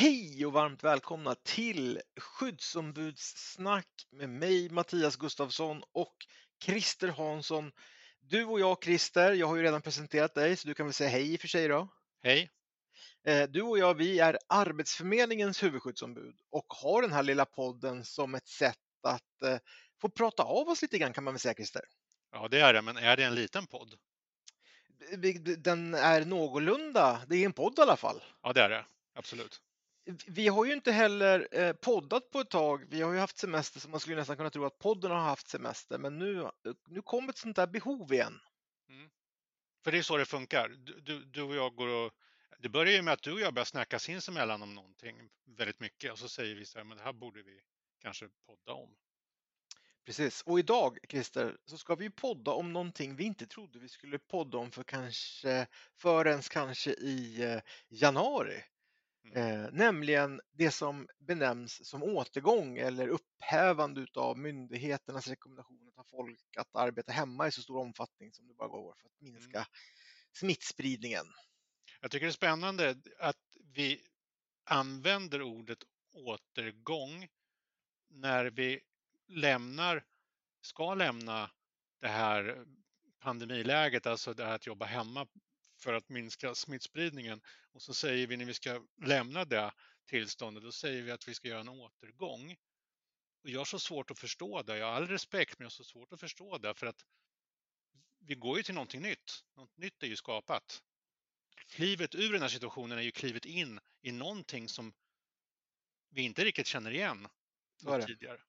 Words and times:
Hej 0.00 0.46
och 0.46 0.52
varmt 0.52 0.84
välkomna 0.84 1.34
till 1.34 2.00
skyddsombudssnack 2.16 4.06
med 4.10 4.28
mig 4.28 4.68
Mattias 4.70 5.16
Gustafsson 5.16 5.82
och 5.92 6.14
Christer 6.64 7.08
Hansson. 7.08 7.72
Du 8.20 8.44
och 8.44 8.60
jag 8.60 8.84
Christer, 8.84 9.32
jag 9.32 9.46
har 9.46 9.56
ju 9.56 9.62
redan 9.62 9.82
presenterat 9.82 10.34
dig 10.34 10.56
så 10.56 10.68
du 10.68 10.74
kan 10.74 10.86
väl 10.86 10.92
säga 10.92 11.10
hej 11.10 11.32
i 11.32 11.36
och 11.36 11.40
för 11.40 11.48
sig 11.48 11.68
då. 11.68 11.88
Hej! 12.22 12.50
Eh, 13.24 13.48
du 13.48 13.62
och 13.62 13.78
jag, 13.78 13.94
vi 13.94 14.18
är 14.20 14.38
Arbetsförmedlingens 14.48 15.62
huvudskyddsombud 15.62 16.34
och 16.50 16.66
har 16.68 17.02
den 17.02 17.12
här 17.12 17.22
lilla 17.22 17.44
podden 17.44 18.04
som 18.04 18.34
ett 18.34 18.48
sätt 18.48 18.78
att 19.02 19.42
eh, 19.42 19.58
få 20.00 20.08
prata 20.08 20.42
av 20.42 20.68
oss 20.68 20.82
lite 20.82 20.98
grann 20.98 21.12
kan 21.12 21.24
man 21.24 21.34
väl 21.34 21.40
säga 21.40 21.54
Christer. 21.54 21.82
Ja, 22.32 22.48
det 22.48 22.60
är 22.60 22.72
det, 22.72 22.82
men 22.82 22.96
är 22.96 23.16
det 23.16 23.24
en 23.24 23.34
liten 23.34 23.66
podd? 23.66 23.94
Den 25.58 25.94
är 25.94 26.24
någorlunda, 26.24 27.20
det 27.28 27.36
är 27.36 27.44
en 27.44 27.52
podd 27.52 27.78
i 27.78 27.82
alla 27.82 27.96
fall. 27.96 28.22
Ja, 28.42 28.52
det 28.52 28.62
är 28.62 28.68
det. 28.68 28.84
Absolut. 29.14 29.60
Vi 30.26 30.48
har 30.48 30.64
ju 30.64 30.72
inte 30.72 30.92
heller 30.92 31.48
eh, 31.52 31.72
poddat 31.72 32.30
på 32.30 32.40
ett 32.40 32.50
tag. 32.50 32.84
Vi 32.88 33.02
har 33.02 33.12
ju 33.12 33.18
haft 33.18 33.38
semester 33.38 33.80
så 33.80 33.88
man 33.88 34.00
skulle 34.00 34.16
nästan 34.16 34.36
kunna 34.36 34.50
tro 34.50 34.64
att 34.64 34.78
podden 34.78 35.10
har 35.10 35.18
haft 35.18 35.48
semester, 35.48 35.98
men 35.98 36.18
nu, 36.18 36.50
nu 36.88 37.02
kom 37.02 37.28
ett 37.28 37.38
sånt 37.38 37.56
där 37.56 37.66
behov 37.66 38.12
igen. 38.12 38.40
Mm. 38.88 39.10
För 39.84 39.92
det 39.92 39.98
är 39.98 40.02
så 40.02 40.16
det 40.16 40.24
funkar. 40.26 40.68
Du, 40.68 41.00
du, 41.00 41.24
du, 41.24 41.42
och 41.42 41.54
jag 41.54 41.74
går 41.74 41.88
och 41.88 42.12
det 42.58 42.68
börjar 42.68 42.92
ju 42.92 43.02
med 43.02 43.14
att 43.14 43.22
du 43.22 43.32
och 43.32 43.40
jag 43.40 43.54
börjar 43.54 43.64
snacka 43.64 43.98
sinsemellan 43.98 44.62
om 44.62 44.74
någonting 44.74 45.30
väldigt 45.44 45.80
mycket 45.80 46.12
och 46.12 46.18
så 46.18 46.28
säger 46.28 46.54
vi 46.54 46.64
så 46.64 46.78
här, 46.78 46.84
men 46.84 46.96
det 46.96 47.04
här 47.04 47.12
borde 47.12 47.42
vi 47.42 47.60
kanske 48.02 48.28
podda 48.46 48.72
om. 48.72 48.96
Precis, 50.04 50.42
och 50.42 50.58
idag 50.58 50.98
Christer 51.08 51.56
så 51.64 51.78
ska 51.78 51.94
vi 51.94 52.10
podda 52.10 52.50
om 52.50 52.72
någonting 52.72 53.16
vi 53.16 53.24
inte 53.24 53.46
trodde 53.46 53.78
vi 53.78 53.88
skulle 53.88 54.18
podda 54.18 54.58
om 54.58 54.70
för 54.70 54.82
kanske 54.82 55.66
förrän 55.94 56.42
kanske 56.42 56.90
i 56.90 57.42
eh, 57.42 57.60
januari. 57.88 58.62
Mm. 59.24 59.64
Eh, 59.64 59.70
nämligen 59.72 60.40
det 60.52 60.70
som 60.70 61.08
benämns 61.18 61.88
som 61.88 62.02
återgång 62.02 62.78
eller 62.78 63.08
upphävande 63.08 64.06
av 64.14 64.38
myndigheternas 64.38 65.28
rekommendationer 65.28 65.90
till 65.90 66.10
folk 66.10 66.56
att 66.56 66.76
arbeta 66.76 67.12
hemma 67.12 67.48
i 67.48 67.52
så 67.52 67.62
stor 67.62 67.78
omfattning 67.78 68.32
som 68.32 68.48
det 68.48 68.54
bara 68.54 68.68
går 68.68 68.94
för 69.00 69.08
att 69.08 69.20
minska 69.20 69.58
mm. 69.58 69.66
smittspridningen. 70.32 71.26
Jag 72.00 72.10
tycker 72.10 72.26
det 72.26 72.30
är 72.30 72.32
spännande 72.32 72.96
att 73.18 73.56
vi 73.74 74.02
använder 74.64 75.42
ordet 75.42 75.78
återgång 76.12 77.28
när 78.08 78.44
vi 78.44 78.80
lämnar, 79.28 80.04
ska 80.60 80.94
lämna 80.94 81.50
det 82.00 82.08
här 82.08 82.64
pandemiläget, 83.18 84.06
alltså 84.06 84.34
det 84.34 84.44
här 84.44 84.54
att 84.54 84.66
jobba 84.66 84.86
hemma 84.86 85.26
för 85.80 85.92
att 85.92 86.08
minska 86.08 86.54
smittspridningen. 86.54 87.40
Och 87.72 87.82
så 87.82 87.94
säger 87.94 88.26
vi 88.26 88.36
när 88.36 88.44
vi 88.44 88.54
ska 88.54 88.86
lämna 89.04 89.44
det 89.44 89.72
tillståndet, 90.06 90.62
då 90.62 90.72
säger 90.72 91.02
vi 91.02 91.10
att 91.10 91.28
vi 91.28 91.34
ska 91.34 91.48
göra 91.48 91.60
en 91.60 91.68
återgång. 91.68 92.56
Och 93.42 93.50
jag 93.50 93.60
har 93.60 93.64
så 93.64 93.78
svårt 93.78 94.10
att 94.10 94.18
förstå 94.18 94.62
det. 94.62 94.78
Jag 94.78 94.86
har 94.86 94.92
all 94.92 95.08
respekt, 95.08 95.58
men 95.58 95.64
jag 95.64 95.66
har 95.66 95.70
så 95.70 95.84
svårt 95.84 96.12
att 96.12 96.20
förstå 96.20 96.58
det 96.58 96.74
för 96.74 96.86
att 96.86 97.04
vi 98.18 98.34
går 98.34 98.56
ju 98.56 98.62
till 98.62 98.74
någonting 98.74 99.02
nytt. 99.02 99.44
Något 99.56 99.76
nytt 99.76 100.02
är 100.02 100.06
ju 100.06 100.16
skapat. 100.16 100.82
Klivet 101.68 102.14
ur 102.14 102.32
den 102.32 102.42
här 102.42 102.48
situationen 102.48 102.98
är 102.98 103.02
ju 103.02 103.10
klivet 103.12 103.44
in 103.44 103.80
i 104.02 104.12
någonting 104.12 104.68
som 104.68 104.92
vi 106.10 106.22
inte 106.22 106.44
riktigt 106.44 106.66
känner 106.66 106.90
igen 106.90 107.28
tidigare. 108.06 108.40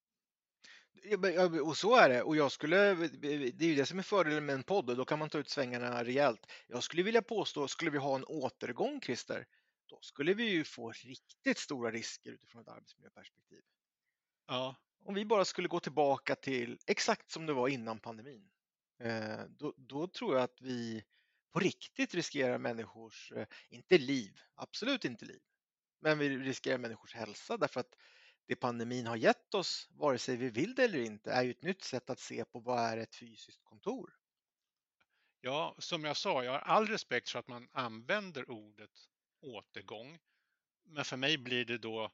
Och 1.63 1.77
så 1.77 1.95
är 1.95 2.09
det. 2.09 2.23
Och 2.23 2.35
jag 2.35 2.51
skulle, 2.51 2.93
det 2.95 3.65
är 3.65 3.69
ju 3.69 3.75
det 3.75 3.85
som 3.85 3.99
är 3.99 4.03
fördelen 4.03 4.45
med 4.45 4.55
en 4.55 4.63
podd 4.63 4.89
och 4.89 4.95
då 4.95 5.05
kan 5.05 5.19
man 5.19 5.29
ta 5.29 5.37
ut 5.37 5.49
svängarna 5.49 6.03
rejält. 6.03 6.51
Jag 6.67 6.83
skulle 6.83 7.03
vilja 7.03 7.21
påstå, 7.21 7.67
skulle 7.67 7.91
vi 7.91 7.97
ha 7.97 8.15
en 8.15 8.25
återgång 8.25 9.01
Christer, 9.01 9.47
då 9.89 9.99
skulle 10.01 10.33
vi 10.33 10.49
ju 10.49 10.63
få 10.63 10.91
riktigt 10.91 11.57
stora 11.57 11.91
risker 11.91 12.31
utifrån 12.31 12.61
ett 12.61 12.67
arbetsmiljöperspektiv. 12.67 13.61
Ja. 14.47 14.75
Om 15.05 15.13
vi 15.13 15.25
bara 15.25 15.45
skulle 15.45 15.67
gå 15.67 15.79
tillbaka 15.79 16.35
till 16.35 16.77
exakt 16.87 17.31
som 17.31 17.45
det 17.45 17.53
var 17.53 17.67
innan 17.67 17.99
pandemin, 17.99 18.49
eh, 18.99 19.39
då, 19.49 19.73
då 19.77 20.07
tror 20.07 20.35
jag 20.35 20.43
att 20.43 20.61
vi 20.61 21.03
på 21.51 21.59
riktigt 21.59 22.13
riskerar 22.13 22.57
människors, 22.57 23.31
eh, 23.31 23.47
inte 23.69 23.97
liv, 23.97 24.39
absolut 24.55 25.05
inte 25.05 25.25
liv, 25.25 25.41
men 25.99 26.19
vi 26.19 26.37
riskerar 26.37 26.77
människors 26.77 27.13
hälsa 27.13 27.57
därför 27.57 27.79
att 27.79 27.95
det 28.47 28.55
pandemin 28.55 29.07
har 29.07 29.15
gett 29.15 29.53
oss, 29.53 29.89
vare 29.91 30.17
sig 30.17 30.37
vi 30.37 30.49
vill 30.49 30.75
det 30.75 30.83
eller 30.83 30.99
inte, 30.99 31.31
är 31.31 31.43
ju 31.43 31.51
ett 31.51 31.63
nytt 31.63 31.83
sätt 31.83 32.09
att 32.09 32.19
se 32.19 32.45
på 32.45 32.59
vad 32.59 32.79
är 32.79 32.97
ett 32.97 33.15
fysiskt 33.15 33.63
kontor. 33.63 34.13
Ja, 35.41 35.75
som 35.79 36.03
jag 36.03 36.17
sa, 36.17 36.43
jag 36.43 36.51
har 36.51 36.59
all 36.59 36.87
respekt 36.87 37.29
för 37.29 37.39
att 37.39 37.47
man 37.47 37.69
använder 37.71 38.49
ordet 38.49 38.91
återgång. 39.41 40.19
Men 40.83 41.05
för 41.05 41.17
mig 41.17 41.37
blir 41.37 41.65
det 41.65 41.77
då 41.77 42.11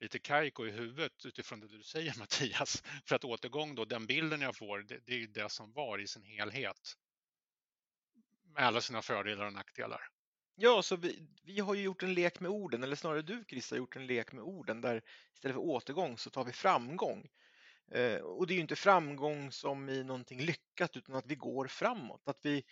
lite 0.00 0.18
kajko 0.18 0.66
i 0.66 0.70
huvudet 0.70 1.26
utifrån 1.26 1.60
det 1.60 1.68
du 1.68 1.82
säger 1.82 2.14
Mattias. 2.18 2.82
För 3.04 3.16
att 3.16 3.24
återgång 3.24 3.74
då, 3.74 3.84
den 3.84 4.06
bilden 4.06 4.40
jag 4.40 4.56
får, 4.56 4.78
det, 4.78 4.98
det 5.06 5.14
är 5.14 5.26
det 5.26 5.48
som 5.48 5.72
var 5.72 5.98
i 5.98 6.06
sin 6.06 6.22
helhet. 6.22 6.96
Med 8.42 8.64
alla 8.64 8.80
sina 8.80 9.02
fördelar 9.02 9.46
och 9.46 9.52
nackdelar. 9.52 10.08
Ja, 10.60 10.82
så 10.82 10.96
vi, 10.96 11.22
vi 11.44 11.60
har 11.60 11.74
ju 11.74 11.82
gjort 11.82 12.02
en 12.02 12.14
lek 12.14 12.40
med 12.40 12.50
orden, 12.50 12.82
eller 12.82 12.96
snarare 12.96 13.22
du 13.22 13.44
Chris 13.48 13.70
har 13.70 13.78
gjort 13.78 13.96
en 13.96 14.06
lek 14.06 14.32
med 14.32 14.44
orden 14.44 14.80
där 14.80 15.02
istället 15.34 15.54
för 15.54 15.62
återgång 15.62 16.18
så 16.18 16.30
tar 16.30 16.44
vi 16.44 16.52
framgång. 16.52 17.28
Eh, 17.90 18.16
och 18.16 18.46
det 18.46 18.52
är 18.52 18.54
ju 18.54 18.60
inte 18.60 18.76
framgång 18.76 19.52
som 19.52 19.88
i 19.88 20.04
någonting 20.04 20.40
lyckat 20.40 20.96
utan 20.96 21.14
att 21.14 21.26
vi 21.26 21.34
går 21.34 21.66
framåt, 21.66 22.28
att 22.28 22.38
vi, 22.42 22.64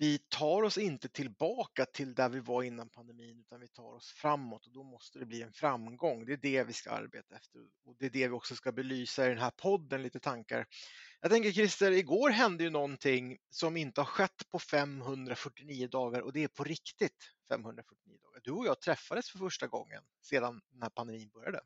vi 0.00 0.18
tar 0.18 0.62
oss 0.62 0.78
inte 0.78 1.08
tillbaka 1.08 1.86
till 1.86 2.14
där 2.14 2.28
vi 2.28 2.40
var 2.40 2.62
innan 2.62 2.88
pandemin 2.88 3.40
utan 3.40 3.60
vi 3.60 3.68
tar 3.68 3.92
oss 3.92 4.12
framåt 4.12 4.66
och 4.66 4.72
då 4.72 4.82
måste 4.82 5.18
det 5.18 5.26
bli 5.26 5.42
en 5.42 5.52
framgång. 5.52 6.24
Det 6.24 6.32
är 6.32 6.36
det 6.36 6.64
vi 6.64 6.72
ska 6.72 6.90
arbeta 6.90 7.36
efter 7.36 7.60
och 7.84 7.96
det 7.98 8.06
är 8.06 8.10
det 8.10 8.28
vi 8.28 8.34
också 8.34 8.56
ska 8.56 8.72
belysa 8.72 9.26
i 9.26 9.28
den 9.28 9.38
här 9.38 9.50
podden, 9.50 10.02
lite 10.02 10.20
tankar. 10.20 10.66
Jag 11.20 11.30
tänker 11.30 11.52
Christer, 11.52 11.92
igår 11.92 12.30
hände 12.30 12.64
ju 12.64 12.70
någonting 12.70 13.38
som 13.50 13.76
inte 13.76 14.00
har 14.00 14.06
skett 14.06 14.48
på 14.50 14.58
549 14.58 15.88
dagar 15.88 16.20
och 16.20 16.32
det 16.32 16.44
är 16.44 16.48
på 16.48 16.64
riktigt 16.64 17.32
549 17.48 18.18
dagar. 18.22 18.40
Du 18.44 18.50
och 18.50 18.66
jag 18.66 18.80
träffades 18.80 19.30
för 19.30 19.38
första 19.38 19.66
gången 19.66 20.02
sedan 20.22 20.60
den 20.70 20.82
här 20.82 20.90
pandemin 20.90 21.28
började. 21.28 21.60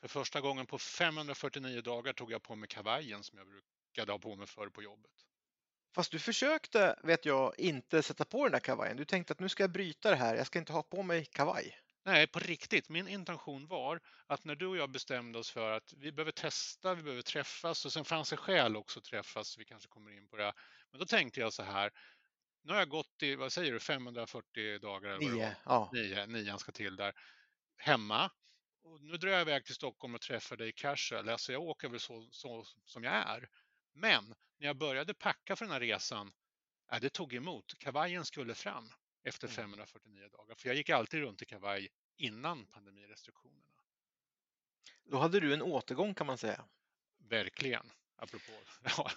För 0.00 0.08
första 0.08 0.40
gången 0.40 0.66
på 0.66 0.78
549 0.78 1.80
dagar 1.80 2.12
tog 2.12 2.32
jag 2.32 2.42
på 2.42 2.56
mig 2.56 2.68
kavajen 2.68 3.22
som 3.22 3.38
jag 3.38 3.46
brukade 3.46 4.12
ha 4.12 4.18
på 4.18 4.36
mig 4.36 4.46
förr 4.46 4.68
på 4.68 4.82
jobbet. 4.82 5.27
Fast 5.94 6.12
du 6.12 6.18
försökte, 6.18 6.98
vet 7.02 7.24
jag, 7.24 7.54
inte 7.58 8.02
sätta 8.02 8.24
på 8.24 8.44
den 8.44 8.52
där 8.52 8.60
kavajen. 8.60 8.96
Du 8.96 9.04
tänkte 9.04 9.32
att 9.32 9.40
nu 9.40 9.48
ska 9.48 9.62
jag 9.62 9.70
bryta 9.70 10.10
det 10.10 10.16
här, 10.16 10.34
jag 10.34 10.46
ska 10.46 10.58
inte 10.58 10.72
ha 10.72 10.82
på 10.82 11.02
mig 11.02 11.24
kavaj. 11.24 11.78
Nej, 12.04 12.26
på 12.26 12.38
riktigt. 12.38 12.88
Min 12.88 13.08
intention 13.08 13.66
var 13.66 14.00
att 14.26 14.44
när 14.44 14.54
du 14.54 14.66
och 14.66 14.76
jag 14.76 14.90
bestämde 14.90 15.38
oss 15.38 15.50
för 15.50 15.72
att 15.72 15.92
vi 15.96 16.12
behöver 16.12 16.32
testa, 16.32 16.94
vi 16.94 17.02
behöver 17.02 17.22
träffas 17.22 17.84
och 17.84 17.92
sen 17.92 18.04
fanns 18.04 18.30
det 18.30 18.36
skäl 18.36 18.76
också 18.76 18.98
att 18.98 19.04
träffas, 19.04 19.58
vi 19.58 19.64
kanske 19.64 19.88
kommer 19.88 20.10
in 20.10 20.28
på 20.28 20.36
det. 20.36 20.52
Men 20.90 21.00
då 21.00 21.06
tänkte 21.06 21.40
jag 21.40 21.52
så 21.52 21.62
här, 21.62 21.90
nu 22.62 22.72
har 22.72 22.78
jag 22.78 22.88
gått 22.88 23.22
i, 23.22 23.34
vad 23.34 23.52
säger 23.52 23.72
du, 23.72 23.80
540 23.80 24.78
dagar? 24.78 25.10
Eller 25.10 25.30
nio, 25.30 25.56
ja. 25.64 25.90
Nio, 25.92 26.26
nian 26.26 26.58
ska 26.58 26.72
till 26.72 26.96
där, 26.96 27.12
hemma. 27.76 28.30
Och 28.82 29.00
nu 29.00 29.16
drar 29.16 29.30
jag 29.30 29.40
iväg 29.40 29.64
till 29.64 29.74
Stockholm 29.74 30.14
och 30.14 30.20
träffar 30.20 30.56
dig 30.56 30.72
Casual. 30.72 31.28
Alltså 31.28 31.52
jag 31.52 31.62
åker 31.62 31.88
väl 31.88 32.00
så, 32.00 32.28
så 32.30 32.64
som 32.84 33.04
jag 33.04 33.14
är. 33.14 33.48
Men 33.94 34.34
när 34.58 34.66
jag 34.66 34.76
började 34.76 35.14
packa 35.14 35.56
för 35.56 35.64
den 35.64 35.72
här 35.72 35.80
resan, 35.80 36.32
äh, 36.92 37.00
det 37.00 37.10
tog 37.10 37.34
emot. 37.34 37.78
Kavajen 37.78 38.24
skulle 38.24 38.54
fram 38.54 38.92
efter 39.24 39.48
549 39.48 40.18
mm. 40.18 40.30
dagar. 40.30 40.54
För 40.54 40.68
jag 40.68 40.76
gick 40.76 40.90
alltid 40.90 41.20
runt 41.20 41.42
i 41.42 41.44
kavaj 41.44 41.88
innan 42.16 42.66
pandemirestriktionerna. 42.66 43.62
Då 45.04 45.18
hade 45.18 45.40
du 45.40 45.54
en 45.54 45.62
återgång 45.62 46.14
kan 46.14 46.26
man 46.26 46.38
säga. 46.38 46.64
Verkligen, 47.18 47.90
apropå. 48.16 48.52
Ja. 48.96 49.10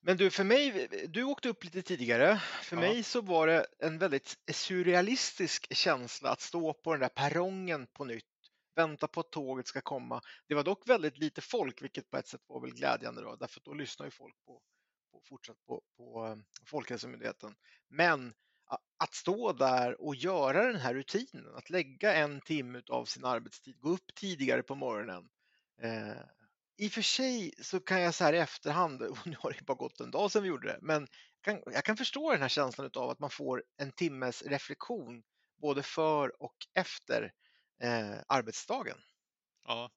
Men 0.00 0.16
du, 0.16 0.30
för 0.30 0.44
mig, 0.44 0.88
du 1.08 1.22
åkte 1.22 1.48
upp 1.48 1.64
lite 1.64 1.82
tidigare. 1.82 2.40
För 2.62 2.76
ja. 2.76 2.80
mig 2.80 3.02
så 3.02 3.20
var 3.20 3.46
det 3.46 3.66
en 3.78 3.98
väldigt 3.98 4.38
surrealistisk 4.52 5.74
känsla 5.76 6.30
att 6.30 6.40
stå 6.40 6.72
på 6.72 6.92
den 6.92 7.00
där 7.00 7.08
perrongen 7.08 7.86
på 7.86 8.04
nytt 8.04 8.33
vänta 8.74 9.08
på 9.08 9.20
att 9.20 9.30
tåget 9.30 9.66
ska 9.66 9.80
komma. 9.80 10.20
Det 10.48 10.54
var 10.54 10.64
dock 10.64 10.88
väldigt 10.88 11.18
lite 11.18 11.40
folk, 11.40 11.82
vilket 11.82 12.10
på 12.10 12.16
ett 12.16 12.28
sätt 12.28 12.42
var 12.46 12.60
väl 12.60 12.74
glädjande 12.74 13.22
då, 13.22 13.36
därför 13.36 13.60
att 13.60 13.64
då 13.64 13.74
lyssnar 13.74 14.06
ju 14.06 14.10
folk 14.10 14.34
på, 14.46 14.60
på 15.12 15.20
fortsatt 15.28 15.64
på, 15.66 15.82
på 15.96 16.26
eh, 16.26 16.36
Folkhälsomyndigheten. 16.70 17.54
Men 17.88 18.34
att 18.98 19.14
stå 19.14 19.52
där 19.52 20.02
och 20.02 20.14
göra 20.14 20.66
den 20.66 20.80
här 20.80 20.94
rutinen, 20.94 21.54
att 21.54 21.70
lägga 21.70 22.14
en 22.14 22.40
timme 22.40 22.82
av 22.90 23.04
sin 23.04 23.24
arbetstid, 23.24 23.80
gå 23.80 23.90
upp 23.90 24.14
tidigare 24.14 24.62
på 24.62 24.74
morgonen. 24.74 25.28
Eh, 25.82 26.22
I 26.76 26.88
och 26.88 26.92
för 26.92 27.02
sig 27.02 27.52
så 27.62 27.80
kan 27.80 28.00
jag 28.00 28.14
så 28.14 28.24
här 28.24 28.32
i 28.32 28.38
efterhand, 28.38 29.02
och 29.10 29.26
nu 29.26 29.36
har 29.38 29.52
det 29.52 29.64
bara 29.64 29.76
gått 29.76 30.00
en 30.00 30.10
dag 30.10 30.30
sedan 30.30 30.42
vi 30.42 30.48
gjorde 30.48 30.68
det, 30.68 30.78
men 30.82 31.06
jag 31.42 31.62
kan, 31.64 31.72
jag 31.74 31.84
kan 31.84 31.96
förstå 31.96 32.32
den 32.32 32.42
här 32.42 32.48
känslan 32.48 32.90
av 32.96 33.10
att 33.10 33.18
man 33.18 33.30
får 33.30 33.64
en 33.76 33.92
timmes 33.92 34.42
reflektion 34.42 35.22
både 35.60 35.82
för 35.82 36.42
och 36.42 36.56
efter 36.74 37.32
eh, 37.78 38.20
arbetsdagen. 38.28 38.98
Ja, 39.64 39.90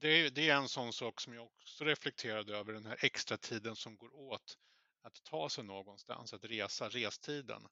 det 0.00 0.08
är, 0.08 0.30
det 0.30 0.48
är 0.48 0.56
en 0.56 0.68
sån 0.68 0.92
sak 0.92 1.20
som 1.20 1.34
jag 1.34 1.44
också 1.44 1.84
reflekterade 1.84 2.56
över, 2.56 2.72
den 2.72 2.86
här 2.86 2.98
extra 3.04 3.36
tiden 3.36 3.76
som 3.76 3.96
går 3.96 4.14
åt 4.14 4.58
att 5.02 5.22
ta 5.24 5.48
sig 5.48 5.64
någonstans, 5.64 6.34
att 6.34 6.44
resa, 6.44 6.88
restiden. 6.88 7.66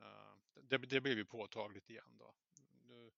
Eh, 0.00 0.62
det, 0.62 0.78
det 0.78 1.00
blir 1.00 1.16
ju 1.16 1.24
påtagligt 1.24 1.90
igen 1.90 2.18
då. 2.18 2.34
Nu, 2.86 3.10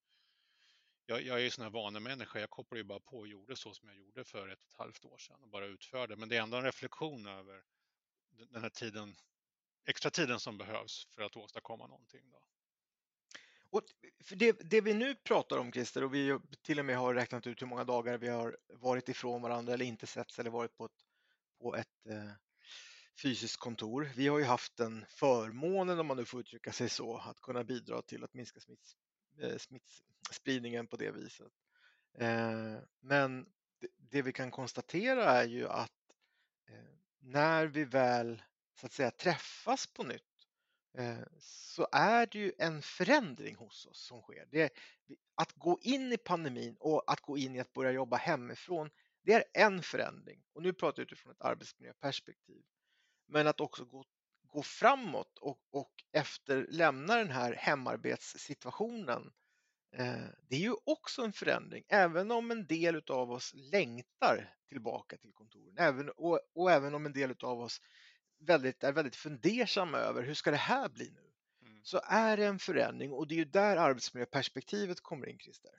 jag, 1.07 1.23
jag 1.23 1.39
är 1.39 1.43
ju 1.43 1.51
sån 1.51 1.63
här 1.65 1.71
vanemänniska, 1.71 2.41
jag 2.41 2.51
kopplar 2.51 2.77
ju 2.77 2.85
bara 2.85 3.01
på 3.01 3.19
och 3.19 3.29
gjorde 3.29 3.57
så 3.57 3.75
som 3.75 3.89
jag 3.89 3.99
gjorde 3.99 4.25
för 4.25 4.49
ett 4.49 4.65
och 4.65 4.69
ett 4.71 4.79
halvt 4.79 5.05
år 5.05 5.19
sedan 5.19 5.43
och 5.43 5.49
bara 5.49 5.67
utförde. 5.67 6.17
Men 6.17 6.29
det 6.29 6.37
är 6.37 6.43
ändå 6.43 6.57
en 6.57 6.65
reflektion 6.65 7.27
över 7.27 7.65
den 8.31 8.63
här 8.63 8.71
tiden, 8.71 9.17
extra 9.85 10.11
tiden 10.11 10.41
som 10.41 10.59
behövs 10.59 11.07
för 11.11 11.23
att 11.23 11.37
åstadkomma 11.37 11.87
någonting. 11.87 12.31
Då. 12.31 12.43
Och 13.75 13.83
för 14.25 14.37
det, 14.37 14.53
det, 14.71 14.81
vi 14.81 14.95
nu 14.95 15.15
pratar 15.15 15.59
om 15.59 15.73
Christer 15.73 16.05
och 16.05 16.15
vi 16.15 16.39
till 16.63 16.79
och 16.79 16.85
med 16.85 16.97
har 16.97 17.15
räknat 17.15 17.47
ut 17.47 17.63
hur 17.63 17.67
många 17.67 17.85
dagar 17.85 18.19
vi 18.19 18.29
har 18.29 18.57
varit 18.69 19.09
ifrån 19.09 19.43
varandra 19.43 19.73
eller 19.73 19.85
inte 19.85 20.07
setts 20.07 20.39
eller 20.39 20.51
varit 20.51 20.77
på 20.77 20.85
ett, 20.85 21.05
på 21.61 21.77
ett 21.77 22.07
eh, 22.09 22.31
fysiskt 23.23 23.57
kontor. 23.57 24.11
Vi 24.17 24.29
har 24.29 24.39
ju 24.39 24.45
haft 24.45 24.77
den 24.77 25.05
förmånen, 25.09 25.99
om 25.99 26.07
man 26.07 26.17
nu 26.17 26.25
får 26.25 26.41
uttrycka 26.41 26.73
sig 26.73 26.89
så, 26.89 27.17
att 27.17 27.41
kunna 27.41 27.65
bidra 27.65 28.03
till 28.03 28.25
att 28.25 28.35
minska 28.35 28.61
smitts, 28.61 28.97
eh, 29.39 29.59
smittspridningen 29.59 30.87
på 30.87 30.97
det 30.97 31.11
viset. 31.11 31.53
Eh, 32.19 32.79
men 33.01 33.45
det, 33.81 33.89
det, 33.97 34.23
vi 34.23 34.33
kan 34.33 34.51
konstatera 34.51 35.25
är 35.25 35.49
ju 35.49 35.69
att 35.69 35.93
eh, 36.69 36.99
när 37.21 37.67
vi 37.67 37.85
väl 37.85 38.43
så 38.81 38.87
att 38.87 38.93
säga 38.93 39.11
träffas 39.11 39.87
på 39.87 40.03
nytt 40.03 40.34
Eh, 40.99 41.19
så 41.39 41.89
är 41.93 42.27
det 42.27 42.39
ju 42.39 42.53
en 42.59 42.83
förändring 42.83 43.57
hos 43.57 43.87
oss 43.87 44.07
som 44.07 44.23
sker. 44.23 44.47
Det, 44.51 44.73
att 45.35 45.53
gå 45.53 45.79
in 45.83 46.13
i 46.13 46.17
pandemin 46.17 46.77
och 46.81 47.13
att 47.13 47.21
gå 47.21 47.39
in 47.39 47.57
i 47.57 47.61
att 47.61 47.73
börja 47.73 47.93
jobba 47.93 48.17
hemifrån, 48.17 48.91
det 49.23 49.33
är 49.33 49.45
en 49.55 49.83
förändring. 49.83 50.45
Och 50.53 50.63
nu 50.63 50.73
pratar 50.73 51.03
jag 51.03 51.07
utifrån 51.07 51.33
ett 51.33 51.43
arbetsmiljöperspektiv. 51.43 52.63
Men 53.27 53.47
att 53.47 53.61
också 53.61 53.85
gå, 53.85 54.05
gå 54.43 54.63
framåt 54.63 55.39
och, 55.39 55.61
och 55.71 55.93
efter 56.13 56.67
lämna 56.71 57.17
den 57.17 57.31
här 57.31 57.55
hemarbetssituationen, 57.55 59.33
eh, 59.93 60.29
det 60.49 60.57
är 60.57 60.61
ju 60.61 60.75
också 60.85 61.23
en 61.23 61.33
förändring, 61.33 61.85
även 61.89 62.31
om 62.31 62.51
en 62.51 62.67
del 62.67 63.03
av 63.11 63.31
oss 63.31 63.53
längtar 63.55 64.55
tillbaka 64.69 65.17
till 65.17 65.33
kontoren 65.33 65.79
även, 65.79 66.11
och, 66.11 66.41
och 66.55 66.73
även 66.73 66.95
om 66.95 67.07
en 67.07 67.13
del 67.13 67.35
av 67.43 67.61
oss 67.61 67.81
väldigt, 68.39 68.85
är 68.85 68.93
väldigt 68.93 69.17
fundersam 69.17 69.95
över 69.95 70.23
hur 70.23 70.35
ska 70.35 70.51
det 70.51 70.57
här 70.57 70.89
bli 70.89 71.11
nu? 71.11 71.31
Mm. 71.69 71.85
Så 71.85 72.01
är 72.05 72.37
det 72.37 72.47
en 72.47 72.59
förändring 72.59 73.13
och 73.13 73.29
det 73.29 73.35
är 73.35 73.37
ju 73.37 73.45
där 73.45 73.77
arbetsmiljöperspektivet 73.77 75.01
kommer 75.01 75.29
in, 75.29 75.39
Christer. 75.39 75.73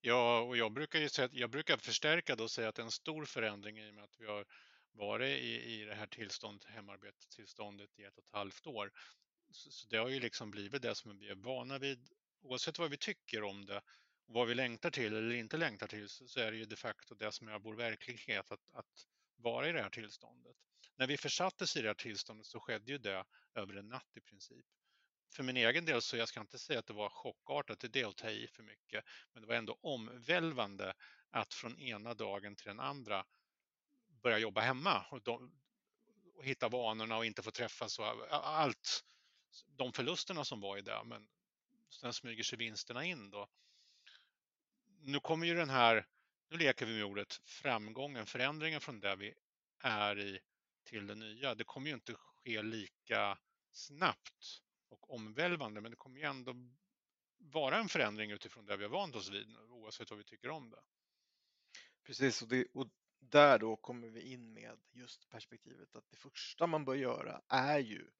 Ja, 0.00 0.40
och 0.40 0.56
jag 0.56 0.72
brukar 0.72 0.98
ju 0.98 1.08
säga, 1.08 1.28
jag 1.32 1.50
brukar 1.50 1.76
förstärka 1.76 2.36
då 2.36 2.44
och 2.44 2.50
säga 2.50 2.68
att 2.68 2.74
det 2.74 2.82
är 2.82 2.84
en 2.84 2.90
stor 2.90 3.24
förändring 3.24 3.78
i 3.78 3.90
och 3.90 3.94
med 3.94 4.04
att 4.04 4.20
vi 4.20 4.26
har 4.26 4.46
varit 4.92 5.40
i, 5.40 5.72
i 5.72 5.84
det 5.84 5.94
här 5.94 6.06
tillståndet, 6.06 6.68
hemarbetstillståndet 6.68 7.98
i 7.98 8.04
ett 8.04 8.18
och 8.18 8.24
ett 8.24 8.32
halvt 8.32 8.66
år. 8.66 8.92
Så, 9.50 9.70
så 9.70 9.88
det 9.88 9.96
har 9.96 10.08
ju 10.08 10.20
liksom 10.20 10.50
blivit 10.50 10.82
det 10.82 10.94
som 10.94 11.18
vi 11.18 11.28
är 11.28 11.34
vana 11.34 11.78
vid. 11.78 12.08
Oavsett 12.42 12.78
vad 12.78 12.90
vi 12.90 12.96
tycker 12.96 13.42
om 13.42 13.66
det 13.66 13.80
vad 14.26 14.48
vi 14.48 14.54
längtar 14.54 14.90
till 14.90 15.14
eller 15.14 15.34
inte 15.34 15.56
längtar 15.56 15.86
till 15.86 16.08
så, 16.08 16.28
så 16.28 16.40
är 16.40 16.52
det 16.52 16.58
ju 16.58 16.64
de 16.64 16.76
facto 16.76 17.14
det 17.14 17.32
som 17.32 17.48
är 17.48 17.58
vår 17.58 17.74
verklighet 17.74 18.50
att, 18.50 18.70
att 18.72 19.06
vara 19.36 19.68
i 19.68 19.72
det 19.72 19.82
här 19.82 19.90
tillståndet. 19.90 20.56
När 20.96 21.06
vi 21.06 21.16
försattes 21.16 21.76
i 21.76 21.82
det 21.82 21.88
här 21.88 21.94
tillståndet 21.94 22.46
så 22.46 22.60
skedde 22.60 22.92
ju 22.92 22.98
det 22.98 23.24
över 23.54 23.74
en 23.74 23.88
natt 23.88 24.16
i 24.16 24.20
princip. 24.20 24.66
För 25.32 25.42
min 25.42 25.56
egen 25.56 25.84
del 25.84 26.02
så 26.02 26.16
jag 26.16 26.28
ska 26.28 26.40
inte 26.40 26.58
säga 26.58 26.78
att 26.78 26.86
det 26.86 26.92
var 26.92 27.08
chockartat, 27.08 27.80
det 27.80 28.00
är 28.00 28.06
att 28.06 28.16
ta 28.16 28.30
i 28.30 28.46
för 28.48 28.62
mycket, 28.62 29.04
men 29.32 29.42
det 29.42 29.48
var 29.48 29.54
ändå 29.54 29.78
omvälvande 29.82 30.94
att 31.30 31.54
från 31.54 31.78
ena 31.78 32.14
dagen 32.14 32.56
till 32.56 32.66
den 32.66 32.80
andra 32.80 33.26
börja 34.22 34.38
jobba 34.38 34.60
hemma 34.60 35.06
och, 35.10 35.22
de, 35.22 35.52
och 36.34 36.44
hitta 36.44 36.68
vanorna 36.68 37.16
och 37.16 37.26
inte 37.26 37.42
få 37.42 37.50
träffas 37.50 37.98
och 37.98 38.06
allt. 38.30 39.04
De 39.66 39.92
förlusterna 39.92 40.44
som 40.44 40.60
var 40.60 40.78
i 40.78 40.82
det, 40.82 41.04
men 41.04 41.28
sen 41.90 42.12
smyger 42.12 42.42
sig 42.42 42.58
vinsterna 42.58 43.04
in 43.04 43.30
då. 43.30 43.48
Nu 45.00 45.20
kommer 45.20 45.46
ju 45.46 45.54
den 45.54 45.70
här, 45.70 46.06
nu 46.48 46.56
leker 46.56 46.86
vi 46.86 46.94
med 46.94 47.04
ordet 47.04 47.40
framgången, 47.44 48.26
förändringen 48.26 48.80
från 48.80 49.00
det 49.00 49.16
vi 49.16 49.34
är 49.82 50.18
i 50.18 50.40
till 50.86 51.06
det 51.06 51.14
nya. 51.14 51.54
Det 51.54 51.64
kommer 51.64 51.88
ju 51.88 51.94
inte 51.94 52.14
ske 52.14 52.62
lika 52.62 53.38
snabbt 53.72 54.62
och 54.88 55.14
omvälvande, 55.14 55.80
men 55.80 55.90
det 55.90 55.96
kommer 55.96 56.18
ju 56.18 56.24
ändå 56.24 56.54
vara 57.38 57.76
en 57.78 57.88
förändring 57.88 58.30
utifrån 58.30 58.66
det 58.66 58.76
vi 58.76 58.84
har 58.84 58.90
vant 58.90 59.16
oss 59.16 59.30
vid, 59.30 59.56
oavsett 59.68 60.10
vad 60.10 60.18
vi 60.18 60.24
tycker 60.24 60.50
om 60.50 60.70
det. 60.70 60.80
Precis, 62.02 62.42
och, 62.42 62.48
det, 62.48 62.66
och 62.74 62.88
där 63.18 63.58
då 63.58 63.76
kommer 63.76 64.08
vi 64.08 64.32
in 64.32 64.52
med 64.52 64.78
just 64.92 65.28
perspektivet 65.28 65.96
att 65.96 66.10
det 66.10 66.16
första 66.16 66.66
man 66.66 66.84
bör 66.84 66.94
göra 66.94 67.42
är 67.48 67.78
ju 67.78 68.10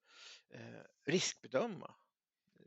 eh, 0.49 0.83
riskbedöma. 1.05 1.95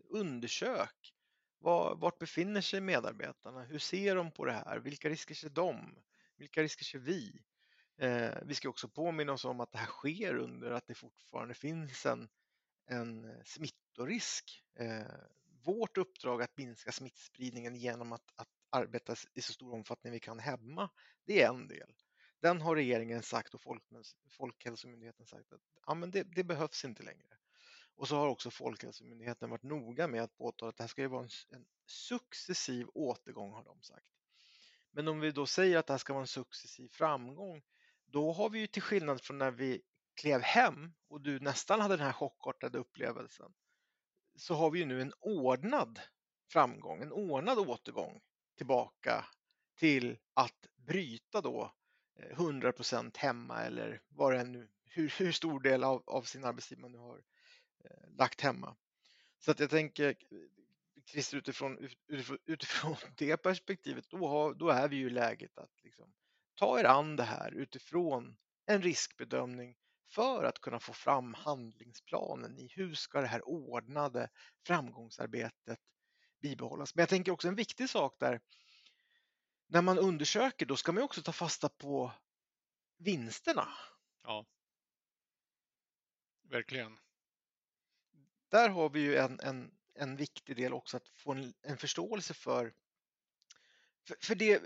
Undersök 0.09 1.15
var, 1.59 1.97
vart 1.97 2.19
befinner 2.19 2.61
sig 2.61 2.81
medarbetarna? 2.81 3.63
Hur 3.63 3.79
ser 3.79 4.17
de 4.17 4.31
på 4.31 4.45
det 4.45 4.53
här? 4.53 4.79
Vilka 4.79 5.09
risker 5.09 5.35
ser 5.35 5.51
de? 5.51 5.97
Vilka 6.37 6.63
risker 6.63 6.85
ser 6.85 6.99
vi? 6.99 7.43
Eh, 8.01 8.39
vi 8.43 8.55
ska 8.55 8.69
också 8.69 8.89
påminna 8.89 9.33
oss 9.33 9.45
om 9.45 9.61
att 9.61 9.73
det 9.73 9.79
här 9.79 9.87
sker 9.87 10.37
under 10.37 10.71
att 10.71 10.87
det 10.87 10.95
fortfarande 10.95 11.55
finns 11.55 12.07
en, 12.07 12.29
en 12.87 13.43
smittorisk. 13.45 14.65
Eh, 14.79 15.03
vårt 15.65 15.99
uppdrag 15.99 16.43
att 16.43 16.57
minska 16.57 16.93
smittspridningen 16.93 17.77
genom 17.77 18.13
att, 18.13 18.33
att 18.37 18.49
arbeta 18.71 19.15
i 19.35 19.43
så 19.43 19.53
stor 19.53 19.75
omfattning 19.75 20.13
vi 20.13 20.21
kan 20.21 20.39
hemma, 20.39 20.91
det 21.25 21.43
är 21.43 21.49
en 21.49 21.69
del. 21.69 21.95
Den 22.41 22.61
har 22.61 22.77
regeringen 22.77 23.23
sagt 23.23 23.55
och 23.55 23.63
Folkhälsomyndigheten 24.29 25.27
sagt 25.27 25.53
att 25.53 25.61
ja, 25.87 25.95
men 25.95 26.11
det, 26.11 26.23
det, 26.23 26.45
behövs 26.45 26.85
inte 26.85 27.03
längre. 27.03 27.37
Och 27.97 28.09
så 28.09 28.17
har 28.17 28.29
också 28.29 28.51
Folkhälsomyndigheten 28.51 29.51
varit 29.51 29.63
noga 29.63 30.07
med 30.07 30.23
att 30.23 30.37
påtala 30.37 30.69
att 30.69 30.77
det 30.77 30.83
här 30.83 30.89
ska 30.89 31.03
ju 31.03 31.09
vara 31.09 31.23
en, 31.23 31.57
en 31.57 31.67
successiv 31.87 32.87
återgång 32.95 33.53
har 33.53 33.65
de 33.65 33.83
sagt. 33.83 34.13
Men 34.91 35.09
om 35.09 35.21
vi 35.21 35.31
då 35.31 35.47
säger 35.47 35.79
att 35.79 35.87
det 35.87 35.93
här 35.93 35.99
ska 35.99 36.13
vara 36.13 36.23
en 36.23 36.27
successiv 36.27 36.89
framgång 36.89 37.63
då 38.13 38.33
har 38.33 38.51
vi 38.51 38.59
ju 38.59 38.67
till 38.67 38.83
skillnad 38.83 39.21
från 39.21 39.39
när 39.39 39.51
vi 39.51 39.83
klev 40.15 40.41
hem 40.41 40.93
och 41.09 41.21
du 41.21 41.41
nästan 41.41 41.81
hade 41.81 41.97
den 41.97 42.07
här 42.07 42.13
chockartade 42.13 42.79
upplevelsen 42.79 43.53
så 44.37 44.55
har 44.55 44.71
vi 44.71 44.79
ju 44.79 44.85
nu 44.85 45.03
en 45.03 45.13
ordnad 45.21 46.01
framgång, 46.53 47.03
en 47.03 47.13
ordnad 47.13 47.59
återgång 47.59 48.21
tillbaka 48.57 49.27
till 49.77 50.19
att 50.35 50.67
bryta 50.77 51.41
då 51.41 51.75
eh, 52.17 52.31
100 52.31 52.73
hemma 53.17 53.63
eller 53.63 54.03
vad 54.09 54.33
det 54.33 54.45
nu, 54.45 54.69
hur, 54.85 55.15
hur 55.19 55.33
stor 55.33 55.61
del 55.61 55.85
av, 55.85 56.03
av 56.07 56.23
sin 56.23 56.45
arbetstid 56.45 56.79
man 56.79 56.93
nu 56.93 56.99
har 56.99 57.23
eh, 57.85 58.11
lagt 58.17 58.41
hemma. 58.41 58.77
Så 59.39 59.51
att 59.51 59.61
jag 59.61 59.71
tänker 59.71 60.15
Christer 61.07 61.37
utifrån, 61.37 61.89
utifrån, 62.07 62.39
utifrån 62.47 62.97
det 63.17 63.37
perspektivet, 63.37 64.11
då, 64.11 64.29
har, 64.29 64.55
då 64.55 64.69
är 64.69 64.89
vi 64.89 64.97
ju 64.97 65.07
i 65.07 65.11
läget 65.11 65.59
att 65.59 65.83
liksom 65.83 66.13
ta 66.61 66.81
er 66.81 66.85
an 66.85 67.17
det 67.17 67.25
här 67.25 67.55
utifrån 67.55 68.37
en 68.67 68.83
riskbedömning 68.83 69.77
för 70.09 70.45
att 70.45 70.61
kunna 70.61 70.81
få 70.81 70.93
fram 70.93 71.35
handlingsplanen 71.35 72.59
i 72.59 72.69
hur 72.75 72.95
ska 72.95 73.21
det 73.21 73.27
här 73.27 73.49
ordnade 73.49 74.29
framgångsarbetet 74.67 75.81
bibehållas. 76.41 76.95
Men 76.95 77.03
jag 77.03 77.09
tänker 77.09 77.33
också 77.33 77.49
en 77.49 77.55
viktig 77.55 77.91
sak 77.91 78.17
där. 78.19 78.41
När 79.67 79.83
man 79.83 79.99
undersöker 79.99 80.67
då 80.67 80.77
ska 80.77 80.93
man 80.93 81.03
också 81.03 81.23
ta 81.23 81.33
fasta 81.33 81.69
på 81.69 82.13
vinsterna. 82.99 83.69
Ja, 84.23 84.47
verkligen. 86.43 86.99
Där 88.49 88.69
har 88.69 88.91
vi 88.91 89.01
ju 89.01 89.17
en, 89.17 89.41
en, 89.41 89.71
en 89.95 90.17
viktig 90.17 90.57
del 90.57 90.73
också 90.73 90.97
att 90.97 91.09
få 91.09 91.33
en, 91.33 91.55
en 91.63 91.79
förståelse 91.79 92.35
för, 92.35 92.75
för, 94.07 94.17
för 94.21 94.35
det, 94.35 94.63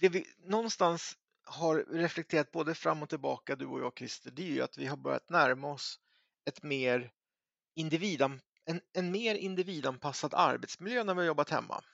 det 0.00 0.08
vi 0.08 0.26
någonstans 0.38 1.18
har 1.46 1.76
reflekterat 1.76 2.50
både 2.50 2.74
fram 2.74 3.02
och 3.02 3.08
tillbaka, 3.08 3.56
du 3.56 3.66
och 3.66 3.80
jag 3.80 3.92
Christer, 3.98 4.30
det 4.30 4.42
är 4.42 4.52
ju 4.52 4.62
att 4.62 4.78
vi 4.78 4.86
har 4.86 4.96
börjat 4.96 5.30
närma 5.30 5.72
oss 5.72 6.00
ett 6.44 6.62
mer 6.62 7.12
individan, 7.74 8.40
en, 8.64 8.80
en 8.92 9.10
mer 9.10 9.34
individanpassad 9.34 10.34
arbetsmiljö 10.34 11.04
när 11.04 11.14
vi 11.14 11.20
har 11.20 11.26
jobbat 11.26 11.50
hemma. 11.50 11.84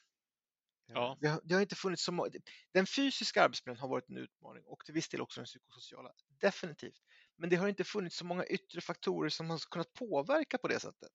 Ja. 0.87 1.17
Det, 1.21 1.29
har, 1.29 1.41
det, 1.45 1.55
har, 1.55 1.61
inte 1.61 1.75
funnits 1.75 2.05
så 2.05 2.29
Den 2.73 2.87
fysiska 2.87 3.45
arbetsmiljön 3.45 3.81
har 3.81 3.89
varit 3.89 4.09
en 4.09 4.17
utmaning 4.17 4.65
och 4.67 4.85
till 4.85 4.95
viss 4.95 5.09
del 5.09 5.21
också 5.21 5.41
den 5.41 5.47
psykosociala, 5.47 6.13
definitivt. 6.41 7.01
Men 7.37 7.51
det 7.51 7.57
har 7.57 7.69
inte 7.69 7.85
funnits 7.85 8.17
så 8.17 8.25
många 8.25 8.45
yttre 8.45 8.81
faktorer 8.81 9.29
som 9.29 9.51
har 9.51 9.71
kunnat 9.71 9.93
påverka 9.93 10.59
på 10.59 10.69
det 10.69 10.81
sättet. 10.81 11.13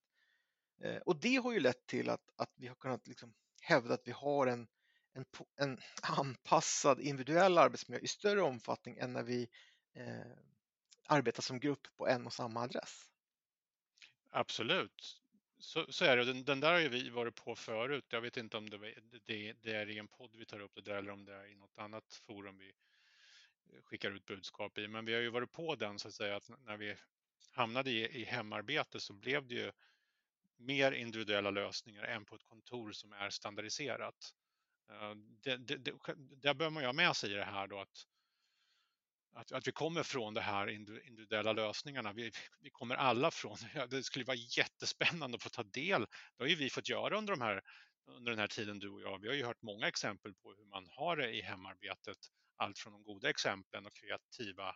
Eh, 0.84 0.98
och 0.98 1.20
det 1.20 1.36
har 1.36 1.54
ju 1.54 1.60
lett 1.60 1.88
till 1.88 2.10
att, 2.10 2.30
att 2.36 2.54
vi 2.56 2.68
har 2.68 2.76
kunnat 2.76 3.08
liksom 3.08 3.34
hävda 3.62 3.94
att 3.94 4.08
vi 4.08 4.12
har 4.12 4.48
en, 4.48 4.68
en, 5.18 5.26
en 5.56 5.78
anpassad 6.02 7.00
individuell 7.00 7.58
arbetsmiljö 7.58 8.04
i 8.04 8.08
större 8.08 8.42
omfattning 8.42 8.98
än 8.98 9.14
när 9.14 9.24
vi 9.24 9.48
eh, 9.94 10.38
arbetar 11.08 11.42
som 11.42 11.60
grupp 11.60 11.88
på 11.98 12.08
en 12.08 12.26
och 12.26 12.34
samma 12.34 12.62
adress. 12.62 13.10
Absolut. 14.30 15.22
Så, 15.60 15.86
så 15.90 16.06
är 16.06 16.18
det. 16.18 16.26
Den, 16.26 16.44
den, 16.44 16.60
där 16.60 16.72
har 16.72 16.80
ju 16.80 16.90
vi 16.90 17.10
varit 17.10 17.36
på 17.36 17.56
förut. 17.56 18.06
Jag 18.10 18.22
vet 18.22 18.38
inte 18.38 18.58
om 18.58 18.70
det, 18.70 18.78
det, 19.26 19.54
det, 19.62 19.72
är 19.72 19.90
i 19.90 19.98
en 19.98 20.08
podd 20.08 20.36
vi 20.36 20.46
tar 20.46 20.60
upp 20.60 20.76
det 20.76 20.82
där 20.82 20.96
eller 20.96 21.12
om 21.12 21.26
det 21.26 21.34
är 21.34 21.46
i 21.46 21.56
något 21.56 21.78
annat 21.78 22.14
forum 22.14 22.58
vi 22.58 22.74
skickar 23.84 24.12
ut 24.12 24.26
budskap 24.26 24.78
i. 24.78 24.88
Men 24.88 25.06
vi 25.06 25.14
har 25.14 25.22
ju 25.22 25.30
varit 25.30 25.52
på 25.52 25.76
den 25.76 26.00
så 26.00 26.08
att 26.08 26.14
säga 26.14 26.36
att 26.36 26.50
när 26.66 26.78
vi 26.78 26.96
hamnade 27.52 27.92
i, 27.92 28.22
i 28.22 28.24
hemarbete 28.26 29.00
så 29.00 29.14
blev 29.14 29.48
det 29.48 29.56
ju 29.56 29.72
mer 30.58 30.92
individuella 30.92 31.52
lösningar 31.52 32.04
än 32.04 32.26
på 32.26 32.36
ett 32.36 32.44
kontor 32.44 32.92
som 32.92 33.14
är 33.14 33.30
standardiserat. 33.30 34.34
Eh, 34.90 35.16
det, 35.44 35.58
det, 35.58 35.78
det, 35.78 35.94
där 36.42 36.54
bör 36.54 36.70
man 36.70 36.84
ju 36.84 36.88
ha 36.88 36.94
med 36.94 37.16
sig 37.16 37.32
i 37.32 37.34
det 37.34 37.44
här 37.44 37.68
då 37.68 37.80
att, 37.80 38.08
att, 39.34 39.52
att 39.52 39.68
vi 39.68 39.72
kommer 39.72 40.04
från 40.04 40.34
de 40.34 40.42
här 40.42 40.68
individuella 41.08 41.54
lösningarna. 41.54 42.14
Vi, 42.14 42.32
vi 42.62 42.70
kommer 42.70 42.96
alla 42.96 43.32
från, 43.32 43.58
det 43.90 44.04
skulle 44.04 44.26
vara 44.26 44.38
jättespännande 44.58 45.36
att 45.36 45.44
få 45.44 45.50
ta 45.50 45.64
del. 45.64 46.02
Det 46.38 46.44
har 46.44 46.48
ju 46.48 46.56
vi 46.56 46.70
fått 46.70 46.90
göra 46.90 47.18
under, 47.18 47.34
de 47.34 47.42
här, 47.42 47.62
under 48.08 48.32
den 48.32 48.40
här 48.40 48.48
tiden, 48.48 48.80
du 48.80 48.90
och 48.90 49.02
jag. 49.02 49.22
Vi 49.22 49.28
har 49.28 49.36
ju 49.36 49.46
hört 49.46 49.62
många 49.62 49.88
exempel 49.88 50.34
på 50.34 50.54
hur 50.54 50.66
man 50.66 50.88
har 50.90 51.18
det 51.18 51.32
i 51.32 51.42
hemarbetet. 51.42 52.18
Allt 52.56 52.80
från 52.80 52.94
de 52.94 53.04
goda 53.04 53.30
exemplen 53.30 53.86
och 53.86 53.94
kreativa 53.94 54.76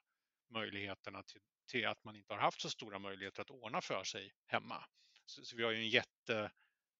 möjligheterna 0.50 1.24
till, 1.24 1.42
till 1.68 1.88
att 1.88 2.04
man 2.04 2.16
inte 2.16 2.34
har 2.34 2.40
haft 2.40 2.62
så 2.62 2.70
stora 2.70 3.00
möjligheter 3.00 3.42
att 3.42 3.50
ordna 3.50 3.82
för 3.82 4.04
sig 4.04 4.34
hemma. 4.46 4.86
Så, 5.26 5.46
så 5.46 5.56
vi 5.56 5.64
har 5.64 5.72
ju 5.72 5.78
en 5.78 5.90
jätte, 5.90 6.52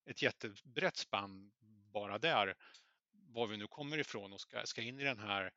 ett 0.10 0.22
jättebrett 0.22 0.98
spann 0.98 1.52
bara 1.94 2.18
där, 2.20 2.56
var 3.34 3.48
vi 3.48 3.58
nu 3.58 3.68
kommer 3.68 3.98
ifrån 3.98 4.34
och 4.34 4.42
ska, 4.42 4.66
ska 4.66 4.82
in 4.82 5.00
i 5.00 5.04
den 5.04 5.20
här 5.20 5.52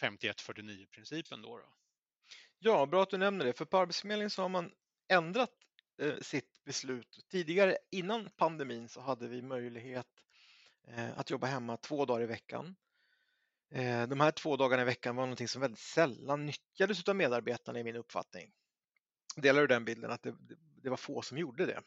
5149-principen. 0.00 1.42
då, 1.42 1.58
då. 1.58 1.74
Ja, 2.58 2.86
bra 2.86 3.02
att 3.02 3.10
du 3.10 3.18
nämner 3.18 3.44
det, 3.44 3.52
för 3.52 3.64
på 3.64 3.78
Arbetsförmedlingen 3.78 4.30
så 4.30 4.42
har 4.42 4.48
man 4.48 4.72
ändrat 5.08 5.50
eh, 6.02 6.16
sitt 6.20 6.64
beslut. 6.64 7.26
Tidigare, 7.30 7.78
innan 7.90 8.30
pandemin, 8.36 8.88
så 8.88 9.00
hade 9.00 9.28
vi 9.28 9.42
möjlighet 9.42 10.06
eh, 10.88 11.18
att 11.18 11.30
jobba 11.30 11.46
hemma 11.46 11.76
två 11.76 12.04
dagar 12.04 12.22
i 12.22 12.26
veckan. 12.26 12.76
Eh, 13.70 14.08
de 14.08 14.20
här 14.20 14.30
två 14.30 14.56
dagarna 14.56 14.82
i 14.82 14.84
veckan 14.84 15.16
var 15.16 15.22
någonting 15.22 15.48
som 15.48 15.62
väldigt 15.62 15.80
sällan 15.80 16.46
nyttjades 16.46 17.08
av 17.08 17.16
medarbetarna 17.16 17.78
i 17.80 17.84
min 17.84 17.96
uppfattning. 17.96 18.52
Delar 19.36 19.60
du 19.60 19.66
den 19.66 19.84
bilden 19.84 20.10
att 20.10 20.22
det, 20.22 20.34
det 20.82 20.90
var 20.90 20.96
få 20.96 21.22
som 21.22 21.38
gjorde 21.38 21.66
det? 21.66 21.82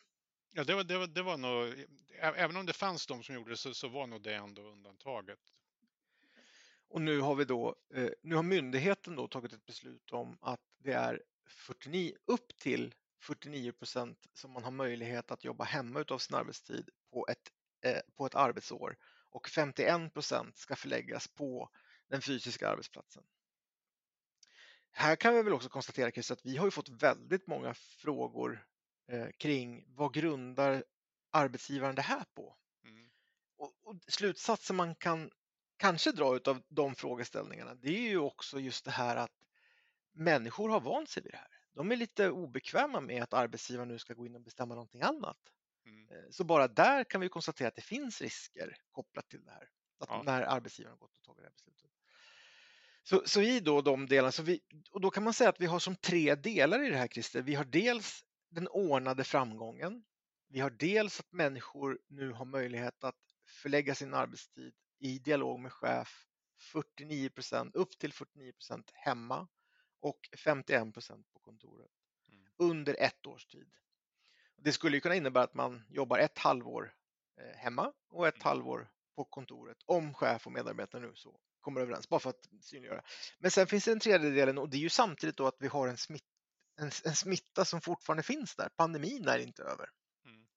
Ja, 0.54 0.64
det 0.64 0.76
var, 0.76 0.84
det 0.84 0.98
var, 0.98 1.08
det 1.08 1.22
var 1.22 1.38
nog, 1.38 1.86
även 2.20 2.56
om 2.56 2.66
det 2.66 2.74
fanns 2.74 3.08
de 3.08 3.24
som 3.24 3.36
gjorde 3.36 3.50
det 3.50 3.58
så, 3.58 3.74
så 3.74 3.88
var 3.88 4.08
nog 4.08 4.22
det 4.22 4.36
ändå 4.36 4.62
undantaget. 4.62 5.40
Och 6.88 7.02
nu 7.02 7.20
har 7.20 7.36
vi 7.36 7.46
då, 7.46 7.76
eh, 7.94 8.10
nu 8.24 8.36
har 8.36 8.44
myndigheten 8.44 9.16
då 9.16 9.28
tagit 9.28 9.54
ett 9.54 9.66
beslut 9.66 10.12
om 10.12 10.38
att 10.42 10.60
det 10.78 10.94
är 10.94 11.24
49, 11.48 12.14
upp 12.26 12.58
till 12.58 12.94
49 13.22 13.72
procent 13.72 14.28
som 14.34 14.52
man 14.52 14.64
har 14.64 14.72
möjlighet 14.72 15.32
att 15.32 15.44
jobba 15.44 15.64
hemma 15.64 16.00
utav 16.00 16.18
sin 16.18 16.36
arbetstid 16.36 16.90
på 17.12 17.28
ett, 17.30 17.52
eh, 17.82 18.02
på 18.16 18.26
ett 18.26 18.36
arbetsår 18.36 18.98
och 19.30 19.50
51 19.50 20.14
procent 20.14 20.58
ska 20.58 20.76
förläggas 20.76 21.28
på 21.28 21.70
den 22.08 22.22
fysiska 22.22 22.70
arbetsplatsen. 22.70 23.24
Här 24.92 25.16
kan 25.16 25.36
vi 25.36 25.44
väl 25.44 25.54
också 25.54 25.70
konstatera 25.70 26.12
Chris, 26.12 26.32
att 26.32 26.46
vi 26.46 26.58
har 26.58 26.68
ju 26.68 26.72
fått 26.72 26.90
väldigt 26.90 27.48
många 27.48 27.74
frågor 27.74 28.66
kring 29.38 29.86
vad 29.88 30.14
grundar 30.14 30.84
arbetsgivaren 31.32 31.96
det 31.96 32.02
här 32.02 32.26
på? 32.36 32.56
Mm. 32.86 33.10
Och, 33.58 33.74
och 33.84 33.96
slutsatsen 34.08 34.76
man 34.76 34.96
kan 34.96 35.32
kanske 35.78 36.12
dra 36.12 36.26
av 36.26 36.62
de 36.68 36.96
frågeställningarna, 36.96 37.76
det 37.76 37.90
är 37.90 38.10
ju 38.10 38.18
också 38.18 38.60
just 38.60 38.86
det 38.86 38.92
här 38.92 39.16
att 39.16 39.32
människor 40.14 40.70
har 40.70 40.82
vant 40.82 41.10
sig 41.10 41.24
vid 41.24 41.32
det 41.32 41.38
här. 41.38 41.48
De 41.74 41.92
är 41.92 41.96
lite 41.96 42.30
obekväma 42.30 43.02
med 43.02 43.24
att 43.24 43.34
arbetsgivaren 43.34 43.88
nu 43.88 44.00
ska 44.00 44.14
gå 44.14 44.26
in 44.26 44.36
och 44.36 44.42
bestämma 44.42 44.76
någonting 44.76 45.02
annat. 45.02 45.38
Mm. 45.86 46.10
Eh, 46.12 46.30
så 46.32 46.44
bara 46.44 46.68
där 46.68 47.04
kan 47.04 47.22
vi 47.22 47.30
konstatera 47.30 47.68
att 47.68 47.76
det 47.76 47.82
finns 47.82 48.22
risker 48.22 48.78
kopplat 48.92 49.30
till 49.30 49.46
det 49.46 49.52
här. 49.52 49.70
Att 50.00 50.10
ja. 50.10 50.24
När 50.24 50.42
arbetsgivaren 50.42 50.98
gått 50.98 51.18
och 51.18 51.24
tagit 51.24 51.42
det 51.42 51.44
här 51.44 51.54
beslutet. 51.54 51.92
Så, 53.04 53.22
så 53.26 53.42
i 53.42 53.60
då 53.60 53.82
de 53.82 54.08
delarna, 54.08 54.32
så 54.32 54.44
vi, 54.44 54.62
och 54.92 55.02
då 55.02 55.10
kan 55.10 55.24
man 55.24 55.34
säga 55.34 55.50
att 55.50 55.62
vi 55.62 55.66
har 55.66 55.80
som 55.80 55.96
tre 55.96 56.36
delar 56.36 56.84
i 56.84 56.90
det 56.90 56.98
här 56.98 57.08
Christer. 57.08 57.42
Vi 57.42 57.56
har 57.56 57.66
dels 57.66 58.26
den 58.52 58.68
ordnade 58.68 59.24
framgången. 59.24 60.04
Vi 60.48 60.60
har 60.60 60.70
dels 60.70 61.20
att 61.20 61.32
människor 61.32 62.00
nu 62.08 62.32
har 62.32 62.46
möjlighet 62.46 63.04
att 63.04 63.36
förlägga 63.46 63.96
sin 63.96 64.14
arbetstid 64.14 64.74
i 65.00 65.20
dialog 65.20 65.60
med 65.60 65.74
chef 65.74 66.28
49% 66.74 67.72
upp 67.74 68.00
till 68.00 68.12
49% 68.12 68.84
hemma 68.94 69.48
och 70.00 70.30
51% 70.38 71.24
på 71.34 71.40
kontoret 71.40 71.92
mm. 72.30 72.48
under 72.58 72.96
ett 73.00 73.26
års 73.26 73.46
tid. 73.46 73.72
Det 74.58 74.72
skulle 74.72 75.00
kunna 75.00 75.16
innebära 75.16 75.44
att 75.44 75.54
man 75.54 75.84
jobbar 75.90 76.20
ett 76.20 76.38
halvår 76.38 76.94
eh, 77.38 77.58
hemma 77.58 77.94
och 78.10 78.28
ett 78.28 78.36
mm. 78.36 78.46
halvår 78.46 78.92
på 79.16 79.24
kontoret 79.24 79.78
om 79.86 80.14
chef 80.14 80.46
och 80.46 80.52
medarbetare 80.52 81.02
nu 81.02 81.12
så 81.16 81.40
kommer 81.62 81.82
överens, 81.82 82.10
bara 82.10 82.20
för 82.20 82.30
att 82.30 82.50
synliggöra. 82.62 83.04
Men 83.40 83.52
sen 83.52 83.68
finns 83.68 83.86
det 83.86 83.92
den 83.92 84.00
tredje 84.00 84.30
delen 84.30 84.58
och 84.58 84.70
det 84.70 84.78
är 84.78 84.82
ju 84.82 84.90
samtidigt 84.90 85.38
då 85.38 85.48
att 85.48 85.58
vi 85.60 85.68
har 85.68 85.88
en, 85.88 85.98
smitt, 85.98 86.24
en, 86.82 86.92
en 87.06 87.16
smitta 87.16 87.66
som 87.66 87.82
fortfarande 87.82 88.24
finns 88.24 88.56
där. 88.56 88.70
Pandemin 88.70 89.28
är 89.28 89.40
inte 89.40 89.64
över. 89.64 89.90
Mm. 90.26 90.48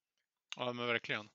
Ja, 0.57 0.73
men 0.73 0.87
verkligen. 0.87 1.31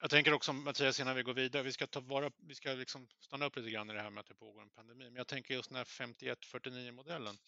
Jag 0.00 0.10
tänker 0.10 0.32
också 0.32 0.52
Mattias, 0.52 1.00
innan 1.00 1.16
vi 1.16 1.22
går 1.22 1.34
vidare, 1.34 1.62
vi 1.62 1.72
ska, 1.72 1.86
ta 1.86 2.00
vara, 2.00 2.30
vi 2.36 2.54
ska 2.54 2.72
liksom 2.72 3.08
stanna 3.20 3.46
upp 3.46 3.56
lite 3.56 3.70
grann 3.70 3.90
i 3.90 3.92
det 3.92 4.02
här 4.02 4.10
med 4.10 4.20
att 4.20 4.26
det 4.26 4.34
pågår 4.34 4.62
en 4.62 4.70
pandemi. 4.70 5.04
Men 5.04 5.16
jag 5.16 5.26
tänker 5.26 5.54
just 5.54 5.68
den 5.68 5.76
här 5.76 5.84
51-49-modellen. 5.84 7.38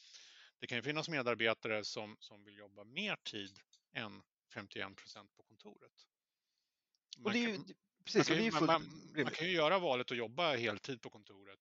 Det 0.59 0.67
kan 0.67 0.79
ju 0.79 0.83
finnas 0.83 1.09
medarbetare 1.09 1.85
som, 1.85 2.17
som 2.21 2.45
vill 2.45 2.59
jobba 2.59 2.85
mer 2.85 3.17
tid 3.17 3.59
än 3.93 4.23
51 4.55 4.97
procent 4.97 5.37
på 5.37 5.43
kontoret. 5.43 5.93
Man, 7.19 7.41
ju, 7.41 7.55
kan, 7.57 7.65
precis, 8.05 8.29
man, 8.29 8.37
kan 8.37 8.45
ju, 8.45 8.51
man, 8.51 8.67
man, 8.67 9.13
man, 9.25 9.33
kan 9.33 9.47
ju 9.47 9.53
göra 9.53 9.79
valet 9.79 10.11
att 10.11 10.17
jobba 10.17 10.57
heltid 10.57 11.03
på 11.03 11.11
kontoret 11.11 11.61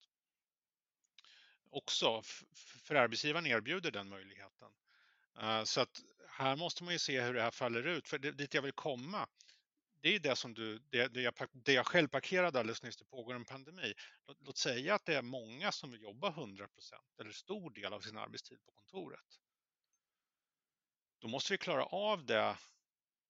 också, 1.70 2.22
för 2.56 2.96
arbetsgivaren 2.96 3.48
erbjuder 3.48 3.92
den 3.92 4.10
möjligheten. 4.10 4.72
Eh, 5.38 5.64
så 5.64 5.82
att 5.82 6.04
här 6.28 6.56
måste 6.56 6.84
man 6.84 6.94
ju 6.94 7.00
se 7.00 7.22
hur 7.22 7.34
det 7.34 7.42
här 7.42 7.52
faller 7.52 7.88
ut. 7.88 8.08
För 8.08 8.18
dit 8.18 8.54
jag 8.54 8.62
vill 8.62 8.72
komma, 8.72 9.28
det 10.02 10.16
är 10.16 10.20
det 10.20 10.36
som 10.36 10.54
du, 10.54 10.80
det, 10.80 11.08
det, 11.08 11.22
jag, 11.22 11.34
det 11.52 11.74
jag 11.74 11.88
själv 11.88 12.08
parkerade 12.08 12.60
alldeles 12.60 12.84
nyss, 12.84 12.98
det 12.98 13.06
pågår 13.06 13.34
en 13.36 13.46
pandemi. 13.46 13.94
Låt, 14.28 14.38
låt 14.42 14.58
säga 14.58 14.96
att 14.96 15.06
det 15.06 15.16
är 15.16 15.22
många 15.22 15.72
som 15.72 15.92
vill 15.92 16.02
jobba 16.02 16.30
100% 16.30 16.68
eller 17.20 17.32
stor 17.32 17.72
del 17.72 17.94
av 17.94 18.02
sin 18.02 18.18
arbetstid 18.18 18.64
på 18.66 18.72
kontoret. 18.72 19.40
Då 21.20 21.28
måste 21.28 21.54
vi 21.54 21.58
klara 21.58 21.86
av 21.86 22.26
det 22.26 22.58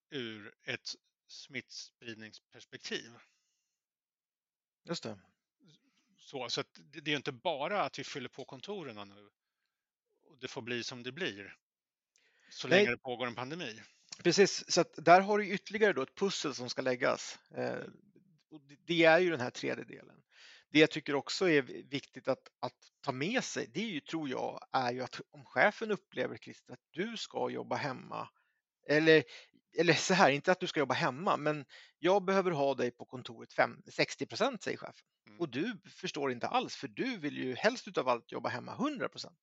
ur 0.10 0.56
ett 0.64 0.96
smittspridningsperspektiv. 1.28 3.12
Just 4.84 5.04
det. 5.04 5.20
Så, 6.18 6.50
så 6.50 6.64
det, 6.74 7.02
det 7.02 7.12
är 7.12 7.16
inte 7.16 7.32
bara 7.32 7.84
att 7.84 8.00
vi 8.00 8.04
fyller 8.04 8.30
på 8.30 8.46
kontoren 8.46 9.10
nu 9.10 9.30
och 10.24 10.38
det 10.40 10.48
får 10.48 10.62
bli 10.62 10.84
som 10.84 11.04
det 11.04 11.12
blir 11.12 11.58
så 12.50 12.68
Nej. 12.68 12.78
länge 12.80 12.92
det 12.92 12.98
pågår 12.98 13.28
en 13.28 13.36
pandemi. 13.36 13.82
Precis, 14.24 14.72
så 14.72 14.84
där 14.98 15.22
har 15.22 15.38
du 15.38 15.48
ytterligare 15.48 15.94
då 15.94 16.02
ett 16.02 16.16
pussel 16.16 16.56
som 16.56 16.70
ska 16.70 16.82
läggas. 16.82 17.40
Eh, 17.56 17.80
det 18.86 19.04
är 19.04 19.20
ju 19.20 19.30
den 19.32 19.42
här 19.42 19.50
tredje 19.50 19.84
delen. 19.84 20.16
Det 20.70 20.80
jag 20.80 20.92
tycker 20.92 21.16
också 21.16 21.50
är 21.50 21.62
viktigt 21.90 22.28
att, 22.28 22.48
att 22.60 22.76
ta 23.02 23.12
med 23.12 23.44
sig, 23.44 23.70
det 23.74 23.80
är 23.80 23.88
ju, 23.88 24.00
tror 24.00 24.30
jag, 24.30 24.60
är 24.72 24.92
ju 24.92 25.02
att 25.02 25.22
om 25.32 25.46
chefen 25.46 25.92
upplever 25.92 26.38
Christer 26.38 26.74
att 26.74 26.80
du 26.92 27.18
ska 27.18 27.50
jobba 27.50 27.76
hemma 27.76 28.30
eller, 28.90 29.24
eller 29.78 29.94
så 29.94 30.14
här, 30.14 30.30
inte 30.30 30.52
att 30.52 30.60
du 30.60 30.68
ska 30.68 30.80
jobba 30.80 30.94
hemma, 30.94 31.38
men 31.38 31.66
jag 32.00 32.24
behöver 32.24 32.52
ha 32.52 32.76
dig 32.76 32.92
på 32.92 33.06
kontoret 33.06 33.54
5, 33.54 33.82
60 33.92 34.26
procent, 34.26 34.64
säger 34.64 34.78
chefen. 34.78 35.06
Mm. 35.28 35.40
Och 35.40 35.50
du 35.50 35.78
förstår 35.90 36.32
inte 36.32 36.48
alls, 36.48 36.76
för 36.76 36.88
du 36.88 37.18
vill 37.18 37.38
ju 37.38 37.56
helst 37.56 37.88
utav 37.88 38.10
allt 38.10 38.32
jobba 38.32 38.50
hemma 38.50 38.74
100 38.74 39.10
procent. 39.10 39.38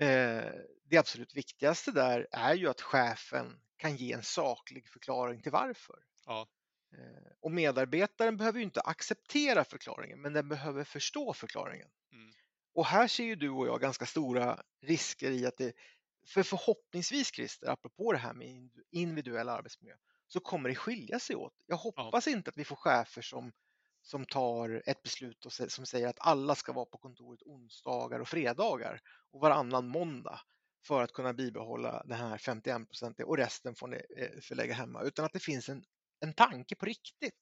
Eh, 0.00 0.52
det 0.84 0.98
absolut 0.98 1.36
viktigaste 1.36 1.92
där 1.92 2.26
är 2.32 2.54
ju 2.54 2.68
att 2.68 2.80
chefen 2.80 3.60
kan 3.76 3.96
ge 3.96 4.12
en 4.12 4.22
saklig 4.22 4.88
förklaring 4.88 5.42
till 5.42 5.52
varför. 5.52 5.96
Ja. 6.26 6.48
Eh, 6.92 7.32
och 7.40 7.50
medarbetaren 7.50 8.36
behöver 8.36 8.58
ju 8.58 8.64
inte 8.64 8.80
acceptera 8.80 9.64
förklaringen, 9.64 10.20
men 10.20 10.32
den 10.32 10.48
behöver 10.48 10.84
förstå 10.84 11.32
förklaringen. 11.32 11.88
Mm. 12.12 12.32
Och 12.74 12.86
här 12.86 13.08
ser 13.08 13.24
ju 13.24 13.36
du 13.36 13.50
och 13.50 13.66
jag 13.66 13.80
ganska 13.80 14.06
stora 14.06 14.62
risker 14.82 15.30
i 15.30 15.46
att 15.46 15.56
det, 15.56 15.72
för 16.26 16.42
förhoppningsvis 16.42 17.34
Christer, 17.34 17.68
apropå 17.68 18.12
det 18.12 18.18
här 18.18 18.32
med 18.32 18.70
individuell 18.90 19.48
arbetsmiljö, 19.48 19.96
så 20.26 20.40
kommer 20.40 20.68
det 20.68 20.74
skilja 20.74 21.18
sig 21.18 21.36
åt. 21.36 21.54
Jag 21.66 21.76
hoppas 21.76 22.26
ja. 22.26 22.32
inte 22.32 22.50
att 22.50 22.56
vi 22.56 22.64
får 22.64 22.76
chefer 22.76 23.22
som, 23.22 23.52
som 24.08 24.26
tar 24.26 24.82
ett 24.86 25.02
beslut 25.02 25.46
och 25.46 25.52
som 25.52 25.86
säger 25.86 26.08
att 26.08 26.18
alla 26.20 26.54
ska 26.54 26.72
vara 26.72 26.86
på 26.86 26.98
kontoret 26.98 27.42
onsdagar 27.42 28.20
och 28.20 28.28
fredagar 28.28 29.00
och 29.30 29.40
varannan 29.40 29.88
måndag 29.88 30.40
för 30.86 31.02
att 31.02 31.12
kunna 31.12 31.32
bibehålla 31.32 32.02
den 32.06 32.18
här 32.18 32.38
51 32.38 32.88
procent 32.88 33.20
och 33.20 33.36
resten 33.36 33.74
får 33.74 33.88
ni 33.88 33.96
eh, 34.16 34.40
förlägga 34.40 34.74
hemma, 34.74 35.02
utan 35.02 35.24
att 35.24 35.32
det 35.32 35.40
finns 35.40 35.68
en, 35.68 35.84
en 36.20 36.34
tanke 36.34 36.74
på 36.74 36.86
riktigt. 36.86 37.34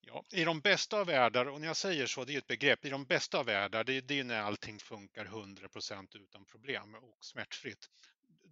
Ja, 0.00 0.24
I 0.32 0.44
de 0.44 0.60
bästa 0.60 1.00
av 1.00 1.06
världar, 1.06 1.46
och 1.46 1.60
när 1.60 1.66
jag 1.66 1.76
säger 1.76 2.06
så, 2.06 2.24
det 2.24 2.34
är 2.34 2.38
ett 2.38 2.46
begrepp, 2.46 2.84
i 2.84 2.90
de 2.90 3.04
bästa 3.04 3.38
av 3.38 3.46
världar, 3.46 3.84
det, 3.84 4.00
det 4.00 4.20
är 4.20 4.24
när 4.24 4.42
allting 4.42 4.78
funkar 4.78 5.24
100 5.24 5.68
utan 6.14 6.44
problem 6.44 6.94
och 6.94 7.18
smärtfritt. 7.20 7.86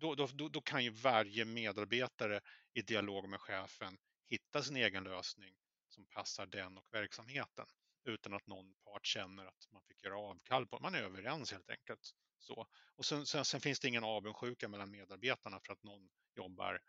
Då, 0.00 0.14
då, 0.14 0.48
då, 0.48 0.60
kan 0.60 0.84
ju 0.84 0.90
varje 0.90 1.44
medarbetare 1.44 2.40
i 2.72 2.82
dialog 2.82 3.28
med 3.28 3.40
chefen 3.40 3.96
hitta 4.26 4.62
sin 4.62 4.76
egen 4.76 5.04
lösning 5.04 5.54
som 5.94 6.06
passar 6.06 6.46
den 6.46 6.78
och 6.78 6.86
verksamheten 6.90 7.66
utan 8.04 8.34
att 8.34 8.46
någon 8.46 8.74
part 8.74 9.06
känner 9.06 9.46
att 9.46 9.68
man 9.70 9.82
fick 9.82 10.04
göra 10.04 10.18
avkall 10.18 10.66
på 10.66 10.78
Man 10.78 10.94
är 10.94 11.02
överens 11.02 11.52
helt 11.52 11.70
enkelt. 11.70 12.14
Så. 12.38 12.66
Och 12.96 13.04
sen, 13.04 13.26
sen, 13.26 13.44
sen, 13.44 13.60
finns 13.60 13.80
det 13.80 13.88
ingen 13.88 14.04
avundsjuka 14.04 14.68
mellan 14.68 14.90
medarbetarna 14.90 15.60
för 15.60 15.72
att 15.72 15.82
någon 15.82 16.10
jobbar 16.34 16.80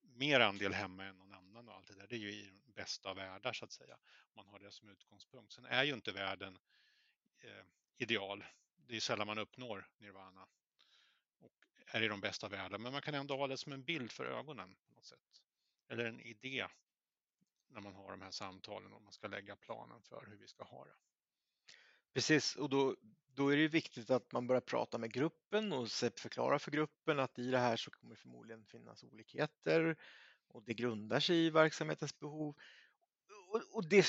mer 0.00 0.40
andel 0.40 0.72
hemma 0.72 1.04
än 1.04 1.16
någon 1.16 1.34
annan 1.34 1.68
och 1.68 1.74
allt 1.74 1.86
det 1.86 1.94
där. 1.94 2.06
Det 2.06 2.16
är 2.16 2.18
ju 2.18 2.32
i 2.32 2.42
den 2.42 2.72
bästa 2.72 3.10
av 3.10 3.16
världar 3.16 3.52
så 3.52 3.64
att 3.64 3.72
säga. 3.72 3.98
Man 4.34 4.46
har 4.46 4.58
det 4.58 4.72
som 4.72 4.88
utgångspunkt. 4.88 5.52
Sen 5.52 5.64
är 5.64 5.84
ju 5.84 5.94
inte 5.94 6.12
världen 6.12 6.58
eh, 7.40 7.64
ideal. 7.96 8.44
Det 8.76 8.96
är 8.96 9.00
sällan 9.00 9.26
man 9.26 9.38
uppnår 9.38 9.88
nirvana 9.98 10.48
och 11.38 11.52
är 11.86 12.02
i 12.02 12.08
de 12.08 12.20
bästa 12.20 12.48
världarna. 12.48 12.82
Men 12.82 12.92
man 12.92 13.02
kan 13.02 13.14
ändå 13.14 13.36
ha 13.36 13.46
det 13.46 13.56
som 13.56 13.72
en 13.72 13.84
bild 13.84 14.12
för 14.12 14.24
ögonen 14.24 14.76
på 14.86 14.94
något 14.94 15.04
sätt. 15.04 15.42
Eller 15.88 16.04
en 16.04 16.20
idé 16.20 16.66
när 17.68 17.80
man 17.80 17.94
har 17.94 18.10
de 18.10 18.22
här 18.22 18.30
samtalen 18.30 18.92
och 18.92 19.02
man 19.02 19.12
ska 19.12 19.28
lägga 19.28 19.56
planen 19.56 20.02
för 20.02 20.26
hur 20.30 20.36
vi 20.36 20.46
ska 20.46 20.64
ha 20.64 20.84
det. 20.84 20.94
Precis, 22.14 22.56
och 22.56 22.68
då, 22.68 22.96
då 23.34 23.52
är 23.52 23.56
det 23.56 23.68
viktigt 23.68 24.10
att 24.10 24.32
man 24.32 24.46
börjar 24.46 24.60
prata 24.60 24.98
med 24.98 25.12
gruppen 25.12 25.72
och 25.72 25.88
förklara 26.16 26.58
för 26.58 26.70
gruppen 26.70 27.18
att 27.18 27.38
i 27.38 27.50
det 27.50 27.58
här 27.58 27.76
så 27.76 27.90
kommer 27.90 28.14
det 28.14 28.20
förmodligen 28.20 28.64
finnas 28.66 29.04
olikheter 29.04 29.96
och 30.48 30.62
det 30.62 30.74
grundar 30.74 31.20
sig 31.20 31.46
i 31.46 31.50
verksamhetens 31.50 32.18
behov. 32.18 32.56
Och 33.72 33.88
det, 33.88 34.02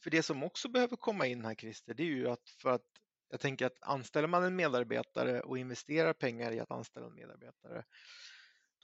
för 0.00 0.10
det 0.10 0.22
som 0.22 0.42
också 0.42 0.68
behöver 0.68 0.96
komma 0.96 1.26
in 1.26 1.44
här 1.44 1.54
Christer, 1.54 1.94
det 1.94 2.02
är 2.02 2.06
ju 2.06 2.28
att 2.28 2.50
för 2.50 2.70
att 2.70 3.00
jag 3.28 3.40
tänker 3.40 3.66
att 3.66 3.82
anställer 3.82 4.28
man 4.28 4.44
en 4.44 4.56
medarbetare 4.56 5.40
och 5.40 5.58
investerar 5.58 6.12
pengar 6.12 6.52
i 6.52 6.60
att 6.60 6.70
anställa 6.70 7.06
en 7.06 7.14
medarbetare, 7.14 7.84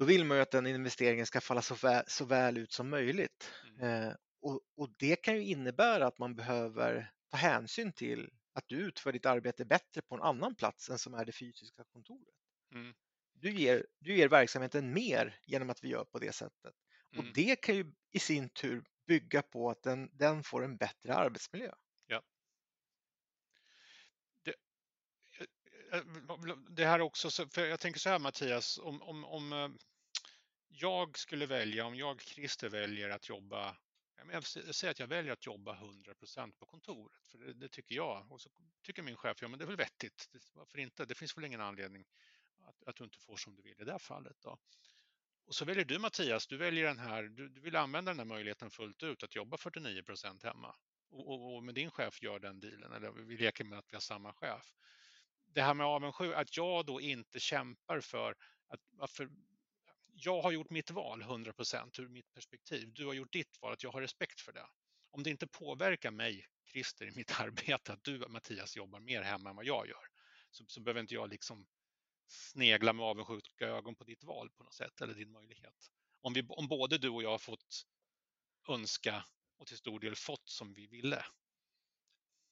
då 0.01 0.07
vill 0.07 0.25
man 0.25 0.37
ju 0.37 0.43
att 0.43 0.51
den 0.51 0.67
investeringen 0.67 1.27
ska 1.27 1.41
falla 1.41 1.63
så 1.63 1.75
väl, 1.75 2.05
så 2.07 2.25
väl 2.25 2.57
ut 2.57 2.73
som 2.73 2.89
möjligt. 2.89 3.51
Mm. 3.79 4.09
Eh, 4.09 4.15
och, 4.41 4.61
och, 4.77 4.91
det 4.99 5.17
kan 5.17 5.35
ju 5.37 5.45
innebära 5.45 6.07
att 6.07 6.19
man 6.19 6.35
behöver 6.35 7.13
ta 7.31 7.37
hänsyn 7.37 7.93
till 7.93 8.31
att 8.53 8.69
du 8.69 8.77
utför 8.77 9.13
ditt 9.13 9.27
arbete 9.27 9.65
bättre 9.65 10.03
på 10.03 10.15
en 10.15 10.23
annan 10.23 10.55
plats 10.55 10.91
än 10.91 10.99
som 10.99 11.15
är 11.15 11.25
det 11.25 11.33
fysiska 11.33 11.85
kontoret. 11.85 12.35
Mm. 12.75 12.95
Du, 13.33 13.51
ger, 13.51 13.87
du 13.99 14.17
ger 14.17 14.29
verksamheten 14.29 14.93
mer 14.93 15.41
genom 15.47 15.71
att 15.71 15.85
vi 15.85 15.89
gör 15.89 16.05
på 16.05 16.19
det 16.19 16.33
sättet. 16.33 16.75
Mm. 17.13 17.27
Och 17.27 17.35
det 17.35 17.57
kan 17.57 17.75
ju 17.75 17.93
i 18.13 18.19
sin 18.19 18.49
tur 18.49 18.85
bygga 19.07 19.43
på 19.43 19.71
att 19.71 19.83
den, 19.83 20.11
den 20.13 20.43
får 20.43 20.65
en 20.65 20.77
bättre 20.77 21.15
arbetsmiljö. 21.15 21.73
Ja. 22.07 22.23
Det, 24.43 24.55
eh, 25.93 25.99
eh, 25.99 26.57
det 26.71 26.85
här 26.85 27.01
också, 27.01 27.31
för 27.31 27.67
jag 27.67 27.81
tänker 27.81 28.01
så 28.01 28.09
här 28.09 28.19
Mattias, 28.19 28.79
om, 28.79 29.03
om, 29.03 29.25
om 29.25 29.53
eh, 29.53 29.69
jag 30.83 31.19
skulle 31.19 31.47
välja, 31.47 31.87
om 31.87 31.95
jag 31.95 32.23
Christer 32.23 32.69
väljer 32.69 33.11
att 33.11 33.29
jobba 33.29 33.77
jag 34.33 34.45
säger 34.45 34.91
att 34.91 34.99
jag 34.99 35.07
väljer 35.07 35.33
att 35.33 35.47
jobba 35.47 35.75
100% 35.75 36.53
på 36.59 36.67
kontoret, 36.67 37.27
för 37.27 37.39
det, 37.39 37.53
det, 37.53 37.69
tycker 37.69 37.95
jag. 37.95 38.33
Och 38.33 38.41
så 38.41 38.51
tycker 38.83 39.03
min 39.03 39.17
chef, 39.17 39.43
ja 39.43 39.49
men 39.49 39.59
det 39.59 39.65
är 39.65 39.67
väl 39.67 39.77
vettigt. 39.77 40.29
Varför 40.53 40.79
inte? 40.79 41.05
Det 41.05 41.15
finns 41.15 41.37
väl 41.37 41.45
ingen 41.45 41.61
anledning 41.61 42.05
att, 42.63 42.85
att 42.89 42.97
du 42.97 43.05
inte 43.05 43.19
får 43.19 43.37
som 43.37 43.57
du 43.57 43.63
vill 43.63 43.81
i 43.81 43.85
det 43.85 43.93
här 43.93 43.99
fallet. 43.99 44.37
Då. 44.43 44.59
Och 45.45 45.55
så 45.55 45.65
väljer 45.65 45.85
du 45.85 45.99
Mattias, 45.99 46.47
du 46.47 46.57
väljer 46.57 46.85
den 46.85 46.99
här, 46.99 47.23
du, 47.23 47.49
du 47.49 47.61
vill 47.61 47.77
använda 47.77 48.11
den 48.11 48.19
här 48.19 48.25
möjligheten 48.25 48.71
fullt 48.71 49.03
ut 49.03 49.23
att 49.23 49.37
jobba 49.37 49.57
49% 49.57 50.45
hemma. 50.45 50.77
Och, 51.11 51.29
och, 51.29 51.57
och 51.57 51.65
med 51.65 51.75
din 51.75 51.91
chef 51.91 52.23
gör 52.23 52.39
den 52.39 52.61
dealen, 52.61 52.93
eller 52.93 53.11
vi 53.11 53.37
leker 53.37 53.65
med 53.65 53.79
att 53.79 53.93
vi 53.93 53.97
har 53.97 54.01
samma 54.01 54.33
chef. 54.33 54.73
Det 55.47 55.63
här 55.63 55.75
med 55.75 55.87
avundsjuka, 55.87 56.39
att 56.39 56.57
jag 56.57 56.87
då 56.87 57.01
inte 57.01 57.41
kämpar 57.41 58.01
för 58.01 58.37
att 58.69 58.81
varför 58.91 59.29
jag 60.25 60.43
har 60.43 60.53
gjort 60.53 60.71
mitt 60.71 60.91
val 60.91 61.23
100% 61.23 62.01
ur 62.01 62.09
mitt 62.09 62.33
perspektiv. 62.35 62.93
Du 62.93 63.07
har 63.07 63.15
gjort 63.15 63.33
ditt 63.33 63.59
val, 63.61 63.73
att 63.73 63.83
jag 63.83 63.93
har 63.93 64.01
respekt 64.01 64.41
för 64.41 64.53
det. 64.53 64.67
Om 65.11 65.23
det 65.23 65.31
inte 65.31 65.47
påverkar 65.47 66.11
mig, 66.11 66.47
Christer, 66.73 67.07
i 67.07 67.11
mitt 67.17 67.31
arbete, 67.41 67.93
att 67.93 68.05
du, 68.05 68.29
Mattias, 68.29 68.77
jobbar 68.77 69.01
mer 69.01 69.23
hemma 69.23 69.51
än 69.51 69.57
vad 69.57 69.65
jag 69.65 69.89
gör, 69.89 70.07
så, 70.51 70.65
så 70.67 70.81
behöver 70.81 71.01
inte 71.01 71.15
jag 71.15 71.31
liksom 71.31 71.67
snegla 72.27 72.93
med 72.93 73.07
avundsjuka 73.07 73.67
ögon 73.67 73.95
på 73.95 74.05
ditt 74.05 74.25
val 74.25 74.51
på 74.51 74.65
något 74.65 74.75
sätt, 74.75 75.01
eller 75.01 75.15
din 75.15 75.33
möjlighet. 75.33 75.91
Om, 76.21 76.33
vi, 76.33 76.47
om 76.49 76.69
både 76.69 76.99
du 76.99 77.09
och 77.09 77.23
jag 77.23 77.31
har 77.31 77.39
fått 77.39 77.87
önska 78.69 79.25
och 79.57 79.67
till 79.67 79.77
stor 79.77 80.01
del 80.01 80.17
fått 80.17 80.49
som 80.49 80.75
vi 80.75 80.87
ville, 80.87 81.25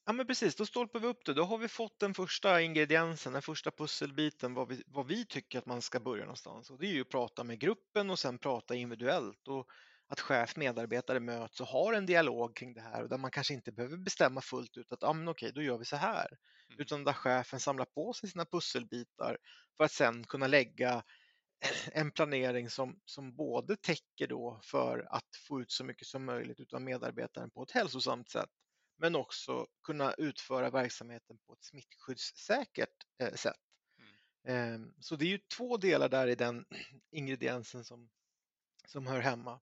Ja 0.08 0.12
men 0.12 0.26
precis, 0.26 0.56
då 0.56 0.66
stolpar 0.66 1.00
vi 1.00 1.06
upp 1.06 1.24
det. 1.24 1.34
Då 1.34 1.44
har 1.44 1.58
vi 1.58 1.68
fått 1.68 1.98
den 1.98 2.14
första 2.14 2.60
ingrediensen, 2.60 3.32
den 3.32 3.42
första 3.42 3.70
pusselbiten, 3.70 4.54
vad 4.54 4.68
vi, 4.68 4.82
vad 4.86 5.06
vi 5.06 5.26
tycker 5.26 5.58
att 5.58 5.66
man 5.66 5.82
ska 5.82 6.00
börja 6.00 6.24
någonstans. 6.24 6.70
Och 6.70 6.78
det 6.78 6.86
är 6.86 6.92
ju 6.92 7.00
att 7.00 7.08
prata 7.08 7.44
med 7.44 7.58
gruppen 7.58 8.10
och 8.10 8.18
sen 8.18 8.38
prata 8.38 8.74
individuellt. 8.74 9.48
Och 9.48 9.66
att 10.06 10.20
chef 10.20 10.56
medarbetare 10.56 11.20
möts 11.20 11.60
och 11.60 11.66
har 11.66 11.92
en 11.92 12.06
dialog 12.06 12.56
kring 12.56 12.74
det 12.74 12.80
här 12.80 13.02
och 13.02 13.08
där 13.08 13.18
man 13.18 13.30
kanske 13.30 13.54
inte 13.54 13.72
behöver 13.72 13.96
bestämma 13.96 14.40
fullt 14.40 14.76
ut 14.76 14.92
att 14.92 15.04
ah, 15.04 15.12
men 15.12 15.28
okej, 15.28 15.52
då 15.54 15.62
gör 15.62 15.78
vi 15.78 15.84
så 15.84 15.96
här. 15.96 16.28
Mm. 16.68 16.80
Utan 16.80 17.04
där 17.04 17.12
chefen 17.12 17.60
samlar 17.60 17.84
på 17.84 18.12
sig 18.12 18.30
sina 18.30 18.44
pusselbitar 18.44 19.38
för 19.76 19.84
att 19.84 19.92
sen 19.92 20.24
kunna 20.24 20.46
lägga 20.46 21.02
en 21.92 22.10
planering 22.10 22.70
som, 22.70 23.00
som 23.04 23.36
både 23.36 23.76
täcker 23.76 24.26
då 24.26 24.60
för 24.64 25.06
att 25.10 25.36
få 25.48 25.60
ut 25.60 25.70
så 25.70 25.84
mycket 25.84 26.06
som 26.06 26.24
möjligt 26.24 26.72
av 26.72 26.82
medarbetaren 26.82 27.50
på 27.50 27.62
ett 27.62 27.70
hälsosamt 27.70 28.30
sätt 28.30 28.50
men 28.98 29.16
också 29.16 29.66
kunna 29.82 30.12
utföra 30.12 30.70
verksamheten 30.70 31.38
på 31.46 31.52
ett 31.52 31.64
smittskyddssäkert 31.64 33.06
eh, 33.22 33.34
sätt. 33.34 33.56
Mm. 33.98 34.74
Ehm, 34.74 34.94
så 35.00 35.16
det 35.16 35.24
är 35.24 35.28
ju 35.28 35.38
två 35.56 35.76
delar 35.76 36.08
där 36.08 36.26
i 36.26 36.34
den 36.34 36.64
ingrediensen 37.10 37.84
som, 37.84 38.10
som 38.86 39.06
hör 39.06 39.20
hemma. 39.20 39.60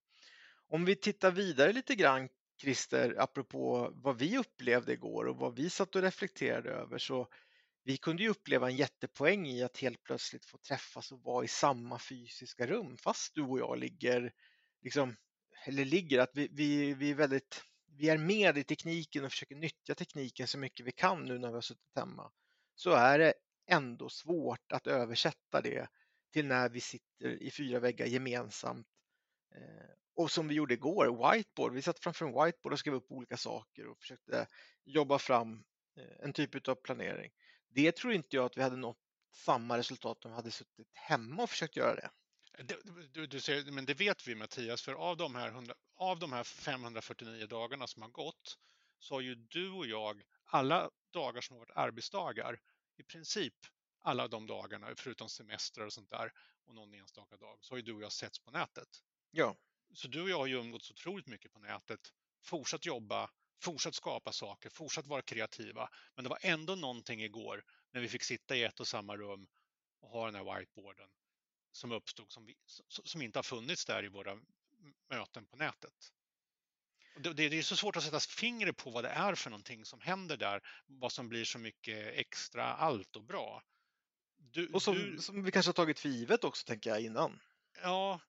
Om 0.68 0.84
vi 0.84 0.96
tittar 0.96 1.30
vidare 1.30 1.72
lite 1.72 1.94
grann 1.94 2.28
Christer, 2.60 3.14
apropå 3.18 3.90
vad 3.94 4.18
vi 4.18 4.38
upplevde 4.38 4.92
igår 4.92 5.24
och 5.24 5.36
vad 5.36 5.56
vi 5.56 5.70
satt 5.70 5.96
och 5.96 6.02
reflekterade 6.02 6.70
över 6.70 6.98
så 6.98 7.28
vi 7.84 7.96
kunde 7.96 8.22
ju 8.22 8.28
uppleva 8.28 8.70
en 8.70 8.76
jättepoäng 8.76 9.46
i 9.46 9.62
att 9.62 9.78
helt 9.78 10.02
plötsligt 10.02 10.44
få 10.44 10.58
träffas 10.58 11.12
och 11.12 11.22
vara 11.22 11.44
i 11.44 11.48
samma 11.48 11.98
fysiska 11.98 12.66
rum 12.66 12.96
fast 12.96 13.34
du 13.34 13.42
och 13.42 13.58
jag 13.58 13.78
ligger, 13.78 14.32
liksom, 14.82 15.16
eller 15.66 15.84
ligger, 15.84 16.18
att 16.18 16.30
vi, 16.34 16.48
vi, 16.52 16.94
vi 16.94 17.10
är 17.10 17.14
väldigt 17.14 17.62
vi 17.98 18.08
är 18.08 18.18
med 18.18 18.58
i 18.58 18.64
tekniken 18.64 19.24
och 19.24 19.30
försöker 19.30 19.56
nyttja 19.56 19.94
tekniken 19.94 20.46
så 20.46 20.58
mycket 20.58 20.86
vi 20.86 20.92
kan 20.92 21.24
nu 21.24 21.38
när 21.38 21.48
vi 21.48 21.54
har 21.54 21.60
suttit 21.60 21.96
hemma, 21.96 22.32
så 22.74 22.90
är 22.90 23.18
det 23.18 23.34
ändå 23.66 24.08
svårt 24.08 24.72
att 24.72 24.86
översätta 24.86 25.60
det 25.60 25.88
till 26.32 26.46
när 26.46 26.68
vi 26.68 26.80
sitter 26.80 27.42
i 27.42 27.50
fyra 27.50 27.80
väggar 27.80 28.06
gemensamt. 28.06 28.86
Eh, 29.54 29.90
och 30.14 30.30
som 30.30 30.48
vi 30.48 30.54
gjorde 30.54 30.74
igår, 30.74 31.32
whiteboard. 31.32 31.72
Vi 31.72 31.82
satt 31.82 31.98
framför 31.98 32.26
en 32.26 32.44
whiteboard 32.44 32.72
och 32.72 32.78
skrev 32.78 32.94
upp 32.94 33.12
olika 33.12 33.36
saker 33.36 33.86
och 33.86 33.98
försökte 33.98 34.46
jobba 34.84 35.18
fram 35.18 35.64
eh, 35.96 36.24
en 36.24 36.32
typ 36.32 36.68
av 36.68 36.74
planering. 36.74 37.30
Det 37.68 37.92
tror 37.92 38.12
inte 38.12 38.36
jag 38.36 38.44
att 38.44 38.56
vi 38.56 38.62
hade 38.62 38.76
nått 38.76 38.98
samma 39.32 39.78
resultat 39.78 40.24
om 40.24 40.30
vi 40.30 40.34
hade 40.34 40.50
suttit 40.50 40.90
hemma 40.92 41.42
och 41.42 41.50
försökt 41.50 41.76
göra 41.76 41.94
det. 41.94 42.10
Du, 43.12 43.26
du 43.26 43.40
ser, 43.40 43.70
men 43.70 43.84
det 43.84 43.94
vet 43.94 44.28
vi 44.28 44.34
Mattias, 44.34 44.82
för 44.82 44.92
av 44.92 45.16
de, 45.16 45.34
här 45.34 45.48
100, 45.48 45.74
av 45.96 46.18
de 46.18 46.32
här 46.32 46.44
549 46.44 47.46
dagarna 47.46 47.86
som 47.86 48.02
har 48.02 48.08
gått 48.08 48.58
så 48.98 49.14
har 49.14 49.20
ju 49.20 49.34
du 49.34 49.70
och 49.70 49.86
jag, 49.86 50.22
alla 50.44 50.90
dagar 51.10 51.40
som 51.40 51.56
har 51.56 51.60
varit 51.60 51.76
arbetsdagar, 51.76 52.60
i 52.96 53.02
princip 53.02 53.54
alla 54.00 54.28
de 54.28 54.46
dagarna, 54.46 54.94
förutom 54.96 55.28
semestrar 55.28 55.86
och 55.86 55.92
sånt 55.92 56.10
där 56.10 56.32
och 56.64 56.74
någon 56.74 56.94
enstaka 56.94 57.36
dag, 57.36 57.58
så 57.60 57.72
har 57.72 57.76
ju 57.76 57.82
du 57.82 57.92
och 57.92 58.02
jag 58.02 58.12
setts 58.12 58.38
på 58.38 58.50
nätet. 58.50 58.88
Ja. 59.30 59.56
Så 59.94 60.08
du 60.08 60.22
och 60.22 60.30
jag 60.30 60.38
har 60.38 60.46
ju 60.46 60.56
umgåtts 60.58 60.90
otroligt 60.90 61.26
mycket 61.26 61.52
på 61.52 61.58
nätet, 61.58 62.12
fortsatt 62.42 62.86
jobba, 62.86 63.30
fortsatt 63.60 63.94
skapa 63.94 64.32
saker, 64.32 64.70
fortsatt 64.70 65.06
vara 65.06 65.22
kreativa. 65.22 65.90
Men 66.14 66.24
det 66.24 66.30
var 66.30 66.38
ändå 66.42 66.74
någonting 66.74 67.22
igår 67.22 67.64
när 67.90 68.00
vi 68.00 68.08
fick 68.08 68.22
sitta 68.22 68.56
i 68.56 68.62
ett 68.62 68.80
och 68.80 68.88
samma 68.88 69.16
rum 69.16 69.46
och 70.00 70.08
ha 70.08 70.26
den 70.26 70.34
här 70.34 70.58
whiteboarden 70.58 71.10
som 71.76 71.92
uppstod 71.92 72.32
som, 72.32 72.46
vi, 72.46 72.56
som 72.88 73.22
inte 73.22 73.38
har 73.38 73.42
funnits 73.42 73.84
där 73.84 74.04
i 74.04 74.08
våra 74.08 74.38
möten 75.10 75.46
på 75.46 75.56
nätet. 75.56 76.12
Det, 77.18 77.32
det 77.32 77.58
är 77.58 77.62
så 77.62 77.76
svårt 77.76 77.96
att 77.96 78.02
sätta 78.02 78.20
fingret 78.20 78.76
på 78.76 78.90
vad 78.90 79.04
det 79.04 79.08
är 79.08 79.34
för 79.34 79.50
någonting 79.50 79.84
som 79.84 80.00
händer 80.00 80.36
där, 80.36 80.60
vad 80.86 81.12
som 81.12 81.28
blir 81.28 81.44
så 81.44 81.58
mycket 81.58 82.14
extra 82.14 82.74
allt 82.74 83.16
och 83.16 83.24
bra. 83.24 83.62
Du, 84.36 84.68
och 84.68 84.82
som, 84.82 84.94
du, 84.94 85.18
som 85.18 85.42
vi 85.44 85.50
kanske 85.50 85.68
har 85.68 85.74
tagit 85.74 85.98
för 85.98 86.08
givet 86.08 86.44
också, 86.44 86.66
tänker 86.66 86.90
jag, 86.90 87.00
innan. 87.00 87.40
Ja, 87.82 88.20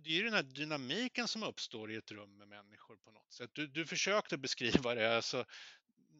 det 0.00 0.10
är 0.10 0.14
ju 0.14 0.24
den 0.24 0.34
här 0.34 0.42
dynamiken 0.42 1.28
som 1.28 1.42
uppstår 1.42 1.90
i 1.90 1.96
ett 1.96 2.10
rum 2.10 2.38
med 2.38 2.48
människor 2.48 2.96
på 2.96 3.10
något 3.10 3.32
sätt. 3.32 3.50
Du, 3.52 3.66
du 3.66 3.86
försökte 3.86 4.38
beskriva 4.38 4.94
det, 4.94 5.16
alltså, 5.16 5.44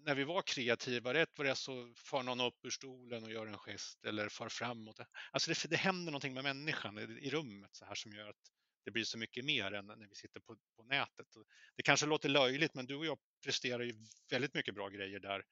när 0.05 0.14
vi 0.14 0.25
var 0.25 0.43
kreativa, 0.43 1.14
rätt 1.14 1.31
vad 1.37 1.47
det 1.47 1.51
är 1.51 1.55
så 1.55 1.93
far 1.97 2.23
någon 2.23 2.40
upp 2.40 2.64
ur 2.64 2.71
stolen 2.71 3.25
och 3.25 3.31
gör 3.31 3.47
en 3.47 3.59
gest 3.59 4.05
eller 4.05 4.29
far 4.29 4.49
framåt. 4.49 5.01
Alltså 5.31 5.51
det, 5.51 5.71
det 5.71 5.77
händer 5.77 6.12
någonting 6.12 6.35
med 6.35 6.45
människan 6.45 6.99
i, 6.99 7.31
rummet 7.31 7.77
så 7.77 7.85
här 7.85 7.95
som 7.95 8.12
gör 8.12 8.29
att 8.29 8.51
det 8.85 8.90
blir 8.90 9.05
så 9.05 9.19
mycket 9.19 9.45
mer 9.45 9.73
än 9.73 9.87
när 9.87 10.09
vi 10.09 10.14
sitter 10.14 10.40
på, 10.40 10.57
på 10.77 10.83
nätet. 10.83 11.27
Det 11.77 11.83
kanske 11.83 12.07
låter 12.07 12.29
löjligt, 12.29 12.75
men 12.75 12.87
du 12.87 12.97
och 12.97 13.07
jag 13.07 13.19
presterar 13.45 13.83
ju 13.83 13.95
väldigt 14.31 14.55
mycket 14.55 14.75
bra 14.75 14.88
grejer 14.88 15.21
där 15.21 15.45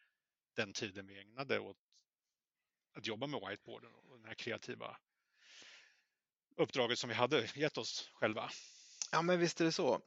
den 0.57 0.73
tiden 0.73 1.07
vi 1.07 1.21
ägnade 1.21 1.59
åt 1.59 1.77
att 2.95 3.07
jobba 3.07 3.27
med 3.27 3.41
whiteboarden 3.49 3.95
och 3.95 4.21
det 4.21 4.29
här 4.29 4.35
kreativa 4.35 4.97
uppdraget 6.57 6.99
som 6.99 7.09
vi 7.09 7.15
hade 7.15 7.49
gett 7.55 7.79
oss 7.79 8.11
själva. 8.15 8.51
Ja, 9.13 9.23
men 9.23 9.39
visst 9.41 9.61
är 9.61 9.65
det 9.65 9.73
så. 9.73 10.01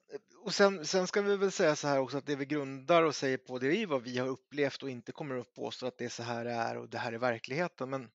Och 0.43 0.53
sen, 0.53 0.85
sen 0.85 1.07
ska 1.07 1.21
vi 1.21 1.37
väl 1.37 1.51
säga 1.51 1.75
så 1.75 1.87
här 1.87 1.99
också 1.99 2.17
att 2.17 2.25
det 2.25 2.35
vi 2.35 2.45
grundar 2.45 3.03
och 3.03 3.15
säger 3.15 3.37
på 3.37 3.59
det 3.59 3.77
är 3.77 3.87
vad 3.87 4.03
vi 4.03 4.17
har 4.17 4.27
upplevt 4.27 4.83
och 4.83 4.89
inte 4.89 5.11
kommer 5.11 5.35
att 5.37 5.53
påstå 5.53 5.87
att 5.87 5.97
det 5.97 6.05
är 6.05 6.09
så 6.09 6.23
här 6.23 6.45
det 6.45 6.51
är 6.51 6.77
och 6.77 6.89
det 6.89 6.97
här 6.97 7.13
är 7.13 7.17
verkligheten. 7.17 7.89
Men 7.89 8.11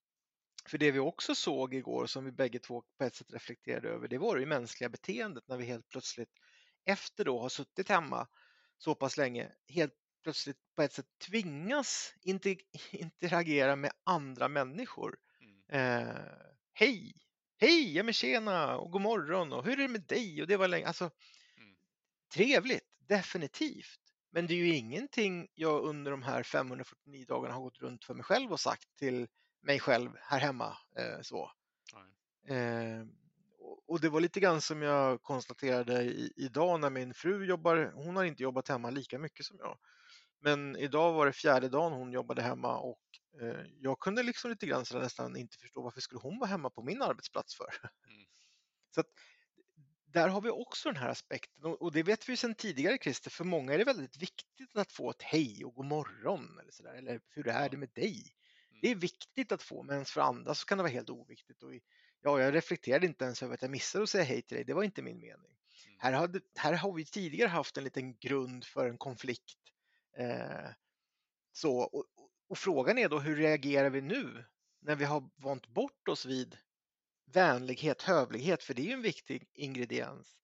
För 0.66 0.78
det 0.78 0.92
vi 0.92 1.00
också 1.00 1.36
såg 1.36 1.74
igår 1.74 2.06
som 2.06 2.26
vi 2.26 2.32
bägge 2.32 2.60
två 2.60 2.84
på 2.98 3.04
ett 3.04 3.16
sätt 3.16 3.32
reflekterade 3.32 3.90
över, 3.90 4.08
det 4.08 4.18
var 4.18 4.38
det 4.38 4.46
mänskliga 4.46 4.90
beteendet 4.90 5.48
när 5.48 5.58
vi 5.58 5.66
helt 5.66 5.90
plötsligt 5.90 6.30
efter 6.86 7.24
då 7.26 7.40
har 7.42 7.50
suttit 7.50 7.90
hemma 7.90 8.28
så 8.78 8.96
pass 8.96 9.18
länge, 9.18 9.52
helt 9.68 9.94
plötsligt 10.24 10.58
på 10.76 10.82
ett 10.82 10.94
sätt 10.94 11.06
tvingas 11.28 12.14
interagera 12.92 13.76
med 13.76 13.92
andra 14.04 14.48
människor. 14.48 15.18
Mm. 15.40 16.08
Eh, 16.08 16.16
hej, 16.74 17.14
hej, 17.60 17.96
ja 17.96 18.02
men 18.02 18.14
tjena 18.14 18.76
och 18.76 18.90
god 18.90 19.00
morgon 19.00 19.52
och 19.52 19.64
hur 19.64 19.72
är 19.72 19.76
det 19.76 19.88
med 19.88 20.02
dig? 20.02 20.42
Och 20.42 20.48
det 20.48 20.56
var 20.56 20.68
länge, 20.68 20.86
alltså 20.86 21.04
mm. 21.56 21.76
trevligt, 22.34 22.88
definitivt. 23.08 24.00
Men 24.32 24.46
det 24.46 24.54
är 24.54 24.56
ju 24.58 24.74
ingenting 24.74 25.48
jag 25.54 25.82
under 25.82 26.10
de 26.10 26.22
här 26.22 26.42
549 26.42 27.24
dagarna 27.28 27.54
har 27.54 27.62
gått 27.62 27.78
runt 27.78 28.04
för 28.04 28.14
mig 28.14 28.24
själv 28.24 28.52
och 28.52 28.60
sagt 28.60 28.96
till 28.98 29.28
mig 29.62 29.80
själv 29.80 30.10
här 30.20 30.40
hemma. 30.40 30.76
Eh, 30.96 31.20
så. 31.22 31.52
Eh, 32.48 33.06
och 33.86 34.00
det 34.00 34.08
var 34.08 34.20
lite 34.20 34.40
grann 34.40 34.60
som 34.60 34.82
jag 34.82 35.22
konstaterade 35.22 36.02
i, 36.02 36.32
idag 36.36 36.80
när 36.80 36.90
min 36.90 37.14
fru 37.14 37.44
jobbar. 37.46 37.92
Hon 37.94 38.16
har 38.16 38.24
inte 38.24 38.42
jobbat 38.42 38.68
hemma 38.68 38.90
lika 38.90 39.18
mycket 39.18 39.46
som 39.46 39.56
jag. 39.58 39.78
Men 40.40 40.76
idag 40.76 41.12
var 41.12 41.26
det 41.26 41.32
fjärde 41.32 41.68
dagen 41.68 41.92
hon 41.92 42.12
jobbade 42.12 42.42
hemma 42.42 42.78
och 42.78 43.02
jag 43.80 44.00
kunde 44.00 44.22
liksom 44.22 44.50
lite 44.50 44.66
grann 44.66 44.84
nästan 44.92 45.36
inte 45.36 45.58
förstå 45.58 45.82
varför 45.82 46.00
skulle 46.00 46.20
hon 46.20 46.38
vara 46.38 46.50
hemma 46.50 46.70
på 46.70 46.82
min 46.82 47.02
arbetsplats 47.02 47.54
för? 47.54 47.74
Mm. 48.08 48.26
Så 48.94 49.00
att, 49.00 49.06
där 50.06 50.28
har 50.28 50.40
vi 50.40 50.50
också 50.50 50.88
den 50.88 51.02
här 51.02 51.08
aspekten 51.08 51.64
och 51.64 51.92
det 51.92 52.02
vet 52.02 52.28
vi 52.28 52.36
sedan 52.36 52.54
tidigare 52.54 52.98
Christer, 53.02 53.30
för 53.30 53.44
många 53.44 53.72
är 53.72 53.78
det 53.78 53.84
väldigt 53.84 54.16
viktigt 54.16 54.76
att 54.76 54.92
få 54.92 55.10
ett 55.10 55.22
hej 55.22 55.64
och 55.64 55.74
god 55.74 55.86
morgon 55.86 56.58
eller, 56.58 56.72
så 56.72 56.82
där, 56.82 56.94
eller 56.94 57.20
hur 57.28 57.48
är 57.48 57.68
det 57.68 57.76
med 57.76 57.90
dig? 57.94 58.34
Det 58.80 58.86
är 58.86 58.92
mm. 58.92 59.00
viktigt 59.00 59.52
att 59.52 59.62
få, 59.62 59.82
men 59.82 60.04
för 60.04 60.20
andra 60.20 60.54
så 60.54 60.66
kan 60.66 60.78
det 60.78 60.82
vara 60.82 60.92
helt 60.92 61.10
oviktigt. 61.10 61.62
Och 61.62 61.74
ja, 62.20 62.40
jag 62.40 62.54
reflekterade 62.54 63.06
inte 63.06 63.24
ens 63.24 63.42
över 63.42 63.54
att 63.54 63.62
jag 63.62 63.70
missade 63.70 64.02
att 64.02 64.10
säga 64.10 64.24
hej 64.24 64.42
till 64.42 64.56
dig, 64.56 64.64
det 64.64 64.74
var 64.74 64.82
inte 64.82 65.02
min 65.02 65.20
mening. 65.20 65.56
Mm. 65.86 65.98
Här, 65.98 66.12
hade, 66.12 66.40
här 66.56 66.72
har 66.72 66.92
vi 66.92 67.04
tidigare 67.04 67.48
haft 67.48 67.76
en 67.76 67.84
liten 67.84 68.16
grund 68.18 68.64
för 68.64 68.88
en 68.88 68.98
konflikt. 68.98 69.58
Eh, 70.16 70.70
så, 71.52 71.78
och, 71.78 72.06
och, 72.50 72.58
frågan 72.58 72.98
är 72.98 73.08
då 73.08 73.18
hur 73.18 73.36
reagerar 73.36 73.90
vi 73.90 74.00
nu 74.00 74.44
när 74.80 74.96
vi 74.96 75.04
har 75.04 75.30
vant 75.36 75.66
bort 75.66 76.08
oss 76.08 76.26
vid 76.26 76.58
vänlighet, 77.24 78.02
hövlighet, 78.02 78.62
för 78.62 78.74
det 78.74 78.82
är 78.82 78.86
ju 78.86 78.92
en 78.92 79.02
viktig 79.02 79.48
ingrediens. 79.52 80.36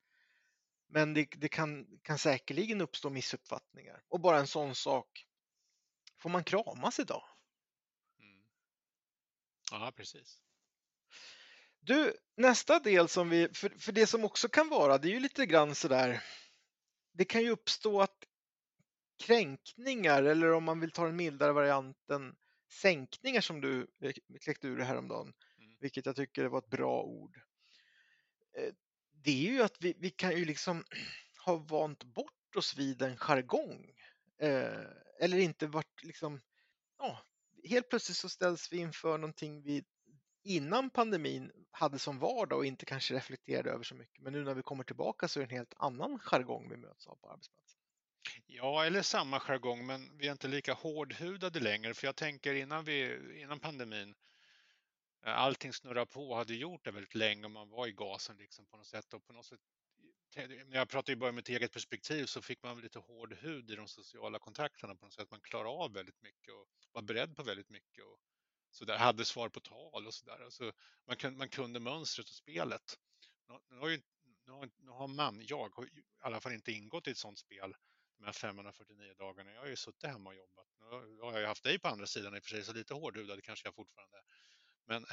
Men 0.89 1.15
det, 1.15 1.29
det 1.37 1.49
kan, 1.49 1.99
kan 2.03 2.19
säkerligen 2.19 2.81
uppstå 2.81 3.11
missuppfattningar. 3.11 4.03
Och 4.09 4.21
bara 4.21 4.39
en 4.39 4.47
sån 4.47 4.75
sak, 4.75 5.27
får 6.19 6.31
man 6.31 6.45
kramas 6.45 6.99
idag? 6.99 7.25
Mm. 8.21 8.43
Ja, 9.71 9.93
precis. 9.97 10.43
Du, 11.81 12.17
nästa 12.37 12.79
del 12.79 13.09
som 13.09 13.31
vi, 13.31 13.49
för, 13.55 13.69
för 13.69 13.93
det 13.93 14.07
som 14.07 14.25
också 14.25 14.49
kan 14.49 14.69
vara, 14.69 14.99
det 14.99 15.09
är 15.09 15.13
ju 15.13 15.21
lite 15.21 15.47
grann 15.47 15.75
sådär, 15.75 16.23
det 17.13 17.25
kan 17.25 17.43
ju 17.43 17.51
uppstå 17.51 18.01
att 18.01 18.25
kränkningar 19.19 20.23
eller 20.23 20.53
om 20.53 20.65
man 20.65 20.81
vill 20.81 20.91
ta 20.91 21.05
den 21.05 21.17
mildare 21.17 21.53
varianten 21.53 22.37
sänkningar 22.73 23.41
som 23.41 23.61
du 23.61 23.87
kläckte 24.41 24.69
ur 24.69 24.81
häromdagen, 24.81 25.33
mm. 25.59 25.77
vilket 25.81 26.07
jag 26.07 26.17
tycker 26.17 26.45
var 26.45 26.59
ett 26.59 26.71
bra 26.71 27.03
ord. 27.03 27.41
Eh, 28.57 28.73
det 29.13 29.31
är 29.31 29.53
ju 29.53 29.63
att 29.63 29.77
vi, 29.81 29.95
vi 29.99 30.11
kan 30.11 30.37
ju 30.37 30.45
liksom 30.45 30.85
ha 31.45 31.57
vant 31.57 32.05
bort 32.05 32.57
oss 32.57 32.77
vid 32.77 33.03
en 33.03 33.17
jargong 33.17 33.91
eh, 34.41 34.87
eller 35.21 35.39
inte 35.39 35.67
varit 35.67 36.05
liksom, 36.05 36.41
ja, 36.99 37.19
helt 37.65 37.89
plötsligt 37.89 38.17
så 38.17 38.29
ställs 38.29 38.73
vi 38.73 38.79
inför 38.79 39.19
någonting 39.19 39.63
vi 39.63 39.85
innan 40.43 40.91
pandemin 40.91 41.53
hade 41.71 41.99
som 41.99 42.19
vardag 42.19 42.59
och 42.59 42.67
inte 42.67 42.87
kanske 42.87 43.15
reflekterade 43.15 43.71
över 43.71 43.85
så 43.85 43.95
mycket. 43.95 44.23
Men 44.23 44.33
nu 44.33 44.45
när 44.45 44.55
vi 44.55 44.63
kommer 44.63 44.85
tillbaka 44.85 45.29
så 45.29 45.41
är 45.41 45.47
det 45.47 45.53
en 45.53 45.59
helt 45.59 45.75
annan 45.77 46.19
jargong 46.19 46.69
vi 46.71 46.77
möts 46.77 47.07
av 47.07 47.17
på 47.17 47.31
arbetsplatsen. 47.31 47.76
Ja, 48.49 48.85
eller 48.85 49.03
samma 49.03 49.41
jargong, 49.41 49.87
men 49.87 50.19
vi 50.19 50.27
är 50.27 50.33
inte 50.33 50.49
lika 50.49 50.73
hårdhudade 50.73 51.61
längre. 51.61 51.95
För 51.95 52.07
jag 52.07 52.17
tänker 52.17 52.55
innan, 52.55 52.85
vi, 52.85 53.19
innan 53.41 53.61
pandemin, 53.61 54.15
eh, 55.27 55.39
allting 55.39 55.73
snurrar 55.73 56.05
på 56.05 56.31
och 56.31 56.37
hade 56.37 56.55
gjort 56.55 56.85
det 56.85 56.91
väldigt 56.91 57.15
länge 57.15 57.45
och 57.45 57.51
man 57.51 57.71
var 57.71 57.87
i 57.87 57.93
gasen 57.93 58.37
liksom 58.37 58.67
på 58.67 58.77
något 58.77 58.87
sätt. 58.87 59.15
Och 59.15 59.25
på 59.25 59.33
något 59.33 59.47
sätt 59.47 59.61
när 60.37 60.77
jag 60.77 60.89
pratar 60.89 61.13
ju 61.13 61.17
bara 61.17 61.33
med 61.33 61.43
ett 61.43 61.49
eget 61.49 61.73
perspektiv 61.73 62.27
så 62.27 62.43
fick 62.43 62.63
man 62.63 62.81
lite 62.81 62.99
hård 62.99 63.35
hud 63.35 63.71
i 63.71 63.77
de 63.77 63.89
sociala 63.89 64.39
kontakterna 64.39 64.95
på 64.95 65.05
något 65.05 65.15
sätt. 65.15 65.31
Man 65.31 65.41
klarade 65.41 65.69
av 65.69 65.93
väldigt 65.93 66.23
mycket 66.23 66.55
och 66.55 66.69
var 66.93 67.03
beredd 67.03 67.37
på 67.37 67.43
väldigt 67.43 67.71
mycket 67.71 68.05
och 68.05 68.21
så 68.71 68.85
där, 68.85 68.99
hade 68.99 69.25
svar 69.25 69.49
på 69.49 69.61
tal 69.61 70.07
och 70.07 70.15
så 70.15 70.25
där. 70.25 70.45
Alltså, 70.45 70.73
man, 71.07 71.17
kunde, 71.17 71.39
man 71.39 71.49
kunde 71.49 71.81
mönstret 71.81 72.29
och 72.29 72.35
spelet. 72.35 72.99
Nu 73.71 73.79
har, 73.79 73.89
ju, 73.89 74.03
nu 74.47 74.53
har, 74.53 74.71
nu 74.77 74.91
har 74.91 75.09
man, 75.09 75.43
jag 75.47 75.71
i 75.93 76.03
alla 76.21 76.41
fall 76.41 76.53
inte 76.53 76.73
ingått 76.73 77.07
i 77.07 77.11
ett 77.11 77.19
sånt 77.19 77.39
spel 77.39 77.75
de 78.19 78.25
här 78.25 78.33
549 78.33 79.15
dagarna. 79.19 79.53
Jag 79.53 79.61
har 79.61 79.69
ju 79.69 79.77
suttit 79.77 80.05
hemma 80.05 80.31
och 80.31 80.37
jobbat. 80.37 80.67
Nu 80.79 81.21
har 81.21 81.33
jag 81.33 81.41
ju 81.41 81.47
haft 81.47 81.63
dig 81.63 81.79
på 81.79 81.89
andra 81.89 82.07
sidan 82.07 82.37
i 82.37 82.39
och 82.39 82.43
för 82.43 82.51
sig, 82.51 82.65
så 82.65 82.73
lite 82.73 82.95
hårdhudad 82.95 83.43
kanske 83.45 83.67
jag 83.67 83.75
fortfarande 83.75 84.23
Men 84.87 85.07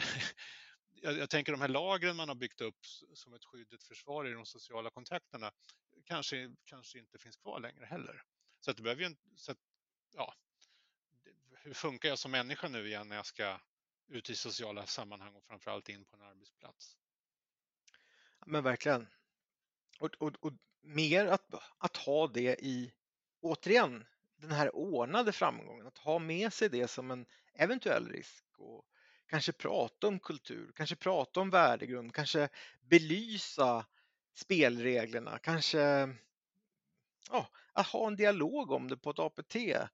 jag, 1.02 1.18
jag, 1.18 1.30
tänker 1.30 1.52
de 1.52 1.62
här 1.62 1.68
lagren 1.68 2.16
man 2.16 2.28
har 2.28 2.36
byggt 2.36 2.62
upp 2.62 2.86
som 3.13 3.34
ett 3.34 3.46
skydd, 3.46 3.74
ett 3.74 3.84
försvar 3.84 4.28
i 4.28 4.32
de 4.32 4.46
sociala 4.46 4.89
kontakterna 4.89 5.52
kanske, 6.06 6.56
kanske 6.63 7.00
inte 7.00 7.18
finns 7.18 7.38
kvar 7.38 7.60
längre 7.60 7.86
heller. 7.86 8.24
Så 8.60 8.72
att 8.72 8.78
det 8.78 8.84
behöver 8.84 9.04
ju, 9.04 9.16
så 9.36 9.52
att, 9.52 9.58
ja, 10.12 10.34
hur 11.52 11.74
funkar 11.74 12.10
jag 12.10 12.20
som 12.20 12.32
människa 12.32 12.68
nu 12.68 12.88
igen 12.88 13.10
när 13.10 13.16
jag 13.16 13.26
ska 13.26 13.60
ut 14.08 14.30
i 14.30 14.36
sociala 14.36 14.86
sammanhang 14.86 15.36
och 15.36 15.44
framförallt 15.44 15.89
in 15.89 16.06
på 16.06 16.16
en 16.16 16.22
arbetsplats? 16.22 16.98
Men 18.46 18.63
verkligen. 18.63 19.08
Och, 20.00 20.16
och, 20.20 20.46
och 20.46 20.54
mer 20.82 21.26
att, 21.26 21.54
att 21.84 21.98
ha 21.98 22.28
det 22.28 22.56
i, 22.60 22.93
återigen, 23.41 24.06
den 24.38 24.52
här 24.52 24.76
ordnade 24.76 25.32
framgången, 25.32 25.88
att 25.88 25.98
ha 25.98 26.19
med 26.19 26.54
sig 26.54 26.69
det 26.69 26.88
som 26.88 27.12
en 27.12 27.26
eventuell 27.54 28.08
risk 28.08 28.46
och 28.58 28.86
kanske 29.28 29.52
prata 29.52 30.08
om 30.08 30.19
kultur, 30.19 30.72
kanske 30.76 30.96
prata 30.96 31.39
om 31.39 31.50
värdegrund, 31.50 32.13
kanske 32.13 32.50
belysa 32.82 33.86
spelreglerna, 34.34 35.38
kanske 35.38 35.80
ja, 37.30 37.48
att 37.74 37.88
ha 37.88 38.08
en 38.08 38.15
dialog 38.15 38.72
om 38.72 38.88
det 38.88 38.98
på 38.98 39.10
ett 39.10 39.19
APT 39.19 39.56
eh, 39.56 39.88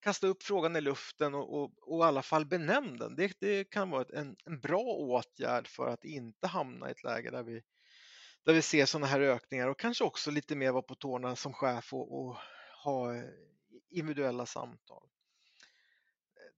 kasta 0.00 0.26
upp 0.26 0.42
frågan 0.42 0.76
i 0.76 0.80
luften 0.80 1.34
och, 1.34 1.62
och, 1.62 1.72
och 1.78 2.04
i 2.04 2.08
alla 2.08 2.22
fall 2.22 2.46
benämn 2.46 2.98
den. 2.98 3.16
Det, 3.16 3.40
det 3.40 3.64
kan 3.64 3.90
vara 3.90 4.04
en, 4.14 4.36
en, 4.44 4.60
bra 4.60 4.82
åtgärd 4.82 5.68
för 5.68 5.86
att 5.86 6.04
inte 6.04 6.46
hamna 6.46 6.88
i 6.88 6.90
ett 6.90 7.04
läge 7.04 7.30
där 7.30 7.42
vi, 7.42 7.62
där 8.44 8.52
vi 8.52 8.62
ser 8.62 8.86
sådana 8.86 9.06
här 9.06 9.20
ökningar 9.20 9.68
och 9.68 9.78
kanske 9.78 10.04
också 10.04 10.30
lite 10.30 10.56
mer 10.56 10.72
vara 10.72 10.82
på 10.82 10.94
tårna 10.94 11.36
som 11.36 11.52
chef 11.52 11.92
och, 11.92 12.18
och 12.20 12.36
ha 12.84 13.14
eh, 13.14 13.24
individuella 13.90 14.46
samtal. 14.46 15.08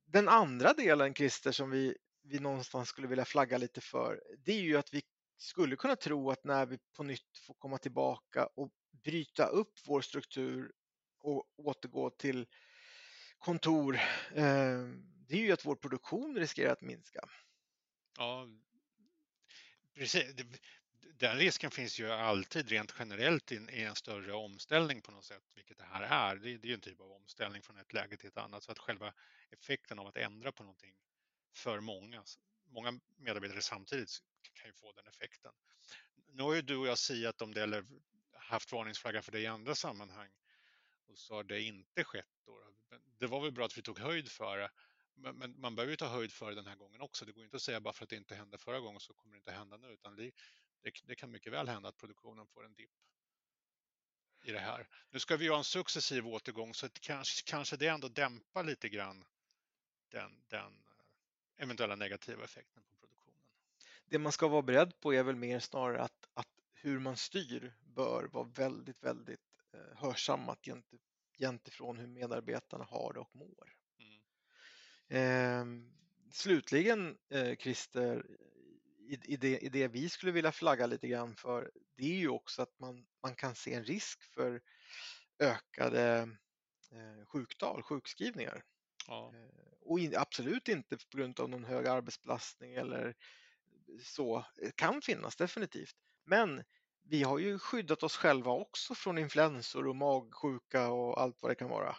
Den 0.04 0.28
andra 0.28 0.72
delen 0.72 1.14
Christer 1.14 1.52
som 1.52 1.70
vi, 1.70 1.96
vi 2.22 2.38
någonstans 2.38 2.88
skulle 2.88 3.08
vilja 3.08 3.24
flagga 3.24 3.58
lite 3.58 3.80
för 3.80 4.22
det 4.38 4.52
är 4.52 4.60
ju 4.60 4.76
att 4.76 4.94
vi 4.94 5.02
skulle 5.36 5.76
kunna 5.76 5.96
tro 5.96 6.30
att 6.30 6.44
när 6.44 6.66
vi 6.66 6.78
på 6.96 7.02
nytt 7.02 7.38
får 7.46 7.54
komma 7.54 7.78
tillbaka 7.78 8.46
och 8.46 8.70
bryta 9.04 9.46
upp 9.46 9.72
vår 9.86 10.00
struktur 10.00 10.72
och 11.18 11.44
återgå 11.56 12.10
till 12.10 12.46
kontor, 13.38 13.94
eh, 14.34 14.80
det 15.28 15.34
är 15.34 15.40
ju 15.40 15.52
att 15.52 15.66
vår 15.66 15.76
produktion 15.76 16.36
riskerar 16.36 16.72
att 16.72 16.80
minska. 16.80 17.20
Ja, 18.18 18.48
precis. 19.94 20.34
Den 21.20 21.36
risken 21.38 21.70
finns 21.70 22.00
ju 22.00 22.10
alltid 22.12 22.68
rent 22.68 22.94
generellt 22.98 23.52
i 23.52 23.82
en 23.82 23.94
större 23.94 24.32
omställning 24.32 25.02
på 25.02 25.10
något 25.10 25.24
sätt, 25.24 25.42
vilket 25.54 25.78
det 25.78 25.84
här 25.84 26.02
är. 26.02 26.36
Det 26.36 26.48
är 26.50 26.66
ju 26.66 26.74
en 26.74 26.80
typ 26.80 27.00
av 27.00 27.12
omställning 27.12 27.62
från 27.62 27.78
ett 27.78 27.92
läge 27.92 28.16
till 28.16 28.28
ett 28.28 28.36
annat, 28.36 28.62
så 28.62 28.72
att 28.72 28.78
själva 28.78 29.12
effekten 29.50 29.98
av 29.98 30.06
att 30.06 30.16
ändra 30.16 30.52
på 30.52 30.62
någonting 30.62 30.94
för 31.52 31.80
många, 31.80 32.24
många 32.64 33.00
medarbetare 33.16 33.62
samtidigt 33.62 34.10
kan 34.54 34.66
ju 34.66 34.72
få 34.72 34.92
den 34.92 35.06
effekten. 35.06 35.52
Nu 36.32 36.42
har 36.42 36.54
ju 36.54 36.62
du 36.62 36.76
och 36.76 36.86
jag 36.86 36.98
siat 36.98 37.42
om 37.42 37.54
det 37.54 37.62
eller 37.62 37.84
haft 38.32 38.72
varningsflagga 38.72 39.22
för 39.22 39.32
det 39.32 39.40
i 39.40 39.46
andra 39.46 39.74
sammanhang 39.74 40.30
och 41.06 41.18
så 41.18 41.34
har 41.34 41.44
det 41.44 41.62
inte 41.62 42.04
skett. 42.04 42.26
Då. 42.46 42.62
Det 43.18 43.26
var 43.26 43.40
väl 43.40 43.52
bra 43.52 43.66
att 43.66 43.78
vi 43.78 43.82
tog 43.82 43.98
höjd 43.98 44.30
för 44.30 44.58
det, 44.58 44.70
men, 45.14 45.60
man 45.60 45.74
behöver 45.76 45.90
ju 45.90 45.96
ta 45.96 46.08
höjd 46.08 46.32
för 46.32 46.48
det 46.50 46.54
den 46.54 46.66
här 46.66 46.76
gången 46.76 47.00
också. 47.00 47.24
Det 47.24 47.32
går 47.32 47.44
inte 47.44 47.56
att 47.56 47.62
säga 47.62 47.80
bara 47.80 47.94
för 47.94 48.04
att 48.04 48.10
det 48.10 48.16
inte 48.16 48.34
hände 48.34 48.58
förra 48.58 48.80
gången 48.80 49.00
så 49.00 49.14
kommer 49.14 49.34
det 49.34 49.38
inte 49.38 49.52
hända 49.52 49.76
nu, 49.76 49.88
utan 49.88 50.16
det, 50.82 50.90
det, 51.04 51.14
kan 51.14 51.30
mycket 51.30 51.52
väl 51.52 51.68
hända 51.68 51.88
att 51.88 51.96
produktionen 51.96 52.46
får 52.46 52.64
en 52.64 52.74
dipp 52.74 52.90
i 54.44 54.52
det 54.52 54.60
här. 54.60 54.88
Nu 55.10 55.18
ska 55.18 55.36
vi 55.36 55.48
ha 55.48 55.58
en 55.58 55.64
successiv 55.64 56.26
återgång 56.26 56.74
så 56.74 56.88
kanske, 56.88 57.50
kanske 57.50 57.76
det 57.76 57.86
ändå 57.86 58.08
dämpar 58.08 58.64
lite 58.64 58.88
grann 58.88 59.24
den, 60.08 60.42
den 60.48 60.72
eh, 60.72 61.62
eventuella 61.64 61.96
negativa 61.96 62.44
effekten 62.44 62.82
på 62.82 62.94
produktionen. 62.96 63.40
Det 64.04 64.18
man 64.18 64.32
ska 64.32 64.48
vara 64.48 64.62
beredd 64.62 65.00
på 65.00 65.14
är 65.14 65.22
väl 65.22 65.36
mer 65.36 65.58
snarare 65.58 66.02
att, 66.02 66.28
att 66.34 66.48
hur 66.72 66.98
man 66.98 67.16
styr 67.16 67.72
bör 67.80 68.24
vara 68.32 68.44
väldigt, 68.44 69.02
väldigt 69.02 69.50
Eh, 69.72 69.96
hörsammat 69.96 70.68
gentemot 71.38 71.98
hur 71.98 72.06
medarbetarna 72.06 72.84
har 72.84 73.12
det 73.12 73.20
och 73.20 73.36
mår. 73.36 73.74
Mm. 73.98 74.20
Ehm, 75.08 75.92
slutligen, 76.32 77.18
eh, 77.28 77.56
Christer, 77.56 78.26
i, 79.10 79.36
det, 79.36 79.58
i 79.58 79.68
det 79.68 79.88
vi 79.88 80.08
skulle 80.08 80.32
vilja 80.32 80.52
flagga 80.52 80.86
lite 80.86 81.08
grann 81.08 81.36
för, 81.36 81.70
det 81.96 82.04
är 82.04 82.18
ju 82.18 82.28
också 82.28 82.62
att 82.62 82.78
man, 82.78 83.06
man 83.22 83.34
kan 83.34 83.54
se 83.54 83.74
en 83.74 83.84
risk 83.84 84.22
för 84.34 84.60
ökade 85.38 86.28
eh, 86.92 87.26
sjuktal, 87.26 87.82
sjukskrivningar. 87.82 88.64
Ja. 89.06 89.32
Eh, 89.34 89.60
och 89.80 90.00
in, 90.00 90.16
absolut 90.16 90.68
inte 90.68 90.96
på 90.96 91.16
grund 91.16 91.40
av 91.40 91.48
någon 91.48 91.64
hög 91.64 91.86
arbetsbelastning 91.86 92.74
eller 92.74 93.14
så. 94.04 94.44
Det 94.56 94.76
kan 94.76 95.02
finnas 95.02 95.36
definitivt. 95.36 95.96
Men 96.24 96.64
vi 97.02 97.22
har 97.22 97.38
ju 97.38 97.58
skyddat 97.58 98.02
oss 98.02 98.16
själva 98.16 98.50
också 98.50 98.94
från 98.94 99.18
influensor 99.18 99.88
och 99.88 99.96
magsjuka 99.96 100.88
och 100.88 101.20
allt 101.20 101.42
vad 101.42 101.50
det 101.50 101.54
kan 101.54 101.68
vara. 101.68 101.96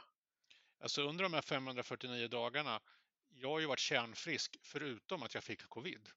Alltså 0.80 1.02
under 1.02 1.24
de 1.24 1.34
här 1.34 1.42
549 1.42 2.28
dagarna, 2.28 2.82
jag 3.30 3.50
har 3.50 3.60
ju 3.60 3.66
varit 3.66 3.80
kärnfrisk 3.80 4.58
förutom 4.64 5.24
att 5.24 5.34
jag 5.34 5.44
fick 5.44 5.70
covid. 5.70 6.10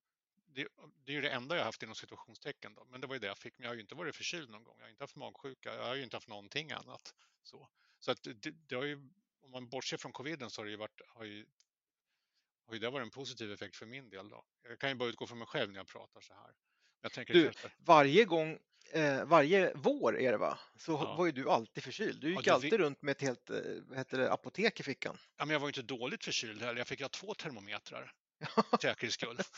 Det, 0.54 0.68
det 1.04 1.12
är 1.12 1.16
ju 1.16 1.20
det 1.20 1.30
enda 1.30 1.56
jag 1.56 1.64
haft 1.64 1.82
inom 1.82 1.94
situationstecken 1.94 2.74
då, 2.74 2.86
men 2.90 3.00
det 3.00 3.06
var 3.06 3.14
ju 3.14 3.18
det 3.18 3.26
jag 3.26 3.38
fick. 3.38 3.58
Men 3.58 3.64
jag 3.64 3.70
har 3.70 3.74
ju 3.74 3.80
inte 3.80 3.94
varit 3.94 4.16
förkyld 4.16 4.50
någon 4.50 4.64
gång. 4.64 4.76
Jag 4.78 4.84
har 4.84 4.90
inte 4.90 5.02
haft 5.02 5.16
magsjuka. 5.16 5.74
Jag 5.74 5.84
har 5.84 5.94
ju 5.94 6.02
inte 6.02 6.16
haft 6.16 6.28
någonting 6.28 6.72
annat. 6.72 7.14
Så, 7.42 7.68
så 7.98 8.10
att 8.10 8.22
det, 8.22 8.50
det 8.50 8.74
har 8.74 8.84
ju, 8.84 9.10
om 9.40 9.50
man 9.50 9.68
bortser 9.68 9.96
från 9.96 10.12
coviden 10.12 10.50
så 10.50 10.60
har 10.60 10.64
det 10.64 10.70
ju 10.70 10.76
varit, 10.76 11.00
har 11.08 11.24
ju, 11.24 11.46
har 12.66 12.74
ju 12.74 12.78
det 12.78 12.90
varit 12.90 13.04
en 13.04 13.10
positiv 13.10 13.52
effekt 13.52 13.76
för 13.76 13.86
min 13.86 14.10
del 14.10 14.28
då. 14.28 14.44
Jag 14.62 14.78
kan 14.78 14.88
ju 14.88 14.94
bara 14.94 15.08
utgå 15.08 15.26
från 15.26 15.38
mig 15.38 15.46
själv 15.46 15.70
när 15.70 15.78
jag 15.78 15.86
pratar 15.86 16.20
så 16.20 16.34
här. 16.34 16.54
Du, 17.26 17.52
varje 17.78 18.24
gång 18.24 18.58
eh, 18.92 19.24
varje 19.24 19.72
vår 19.74 20.18
är 20.18 20.32
det 20.32 20.38
va? 20.38 20.58
Så 20.76 20.92
ja. 20.92 21.16
var 21.16 21.26
ju 21.26 21.32
du 21.32 21.50
alltid 21.50 21.84
förkyld. 21.84 22.20
Du 22.20 22.30
gick 22.30 22.46
ja, 22.46 22.54
alltid 22.54 22.70
vi... 22.70 22.78
runt 22.78 23.02
med 23.02 23.12
ett 23.12 23.22
helt 23.22 23.50
eh, 23.50 23.56
vad 23.88 23.98
heter 23.98 24.18
det, 24.18 24.32
apotek 24.32 24.80
i 24.80 24.82
fickan. 24.82 25.18
Ja, 25.36 25.44
men 25.44 25.52
jag 25.52 25.60
var 25.60 25.66
ju 25.66 25.70
inte 25.70 25.94
dåligt 25.94 26.24
förkyld 26.24 26.62
heller. 26.62 26.78
Jag 26.78 26.88
fick 26.88 27.02
ha 27.02 27.08
två 27.08 27.34
termometrar. 27.34 28.12
För 28.40 28.78
säkerhets 28.82 29.14
skull. 29.14 29.38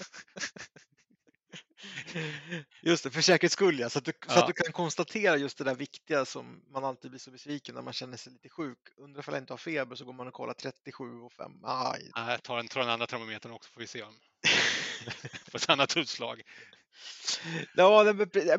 Just 2.82 3.04
det, 3.04 3.10
för 3.10 3.20
säkerhets 3.20 3.52
skull 3.52 3.78
ja. 3.78 3.90
Så, 3.90 3.98
att 3.98 4.04
du, 4.04 4.12
ja. 4.26 4.34
så 4.34 4.40
att 4.40 4.46
du 4.46 4.52
kan 4.52 4.72
konstatera 4.72 5.36
just 5.36 5.58
det 5.58 5.64
där 5.64 5.74
viktiga 5.74 6.24
som 6.24 6.62
man 6.72 6.84
alltid 6.84 7.10
blir 7.10 7.20
så 7.20 7.30
besviken 7.30 7.74
när 7.74 7.82
man 7.82 7.92
känner 7.92 8.16
sig 8.16 8.32
lite 8.32 8.48
sjuk. 8.48 8.78
Undrar 8.96 9.20
ifall 9.20 9.34
jag 9.34 9.42
inte 9.42 9.52
har 9.52 9.58
feber 9.58 9.96
så 9.96 10.04
går 10.04 10.12
man 10.12 10.26
och 10.26 10.32
kollar 10.32 10.54
37 10.54 11.20
och 11.20 11.32
5. 11.32 11.52
Aj. 11.64 12.10
Nej, 12.16 12.38
ta 12.42 12.56
den, 12.56 12.68
ta 12.68 12.80
den 12.80 12.88
andra 12.88 13.06
termometern 13.06 13.52
också 13.52 13.70
får 13.72 13.80
vi 13.80 13.86
se 13.86 14.02
om. 14.02 14.14
Få 15.50 15.56
ett 15.56 15.70
annat 15.70 15.96
utslag. 15.96 16.42
Ja, 17.76 18.14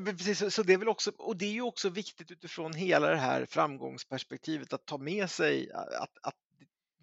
precis. 0.05 0.55
Så 0.55 0.63
det 0.63 0.73
är 0.73 0.77
väl 0.77 0.87
också, 0.87 1.11
och 1.17 1.37
det 1.37 1.45
är 1.45 1.51
ju 1.51 1.61
också 1.61 1.89
viktigt 1.89 2.31
utifrån 2.31 2.73
hela 2.73 3.09
det 3.09 3.17
här 3.17 3.45
framgångsperspektivet 3.45 4.73
att 4.73 4.85
ta 4.85 4.97
med 4.97 5.31
sig 5.31 5.71
att, 5.71 6.17
att 6.21 6.35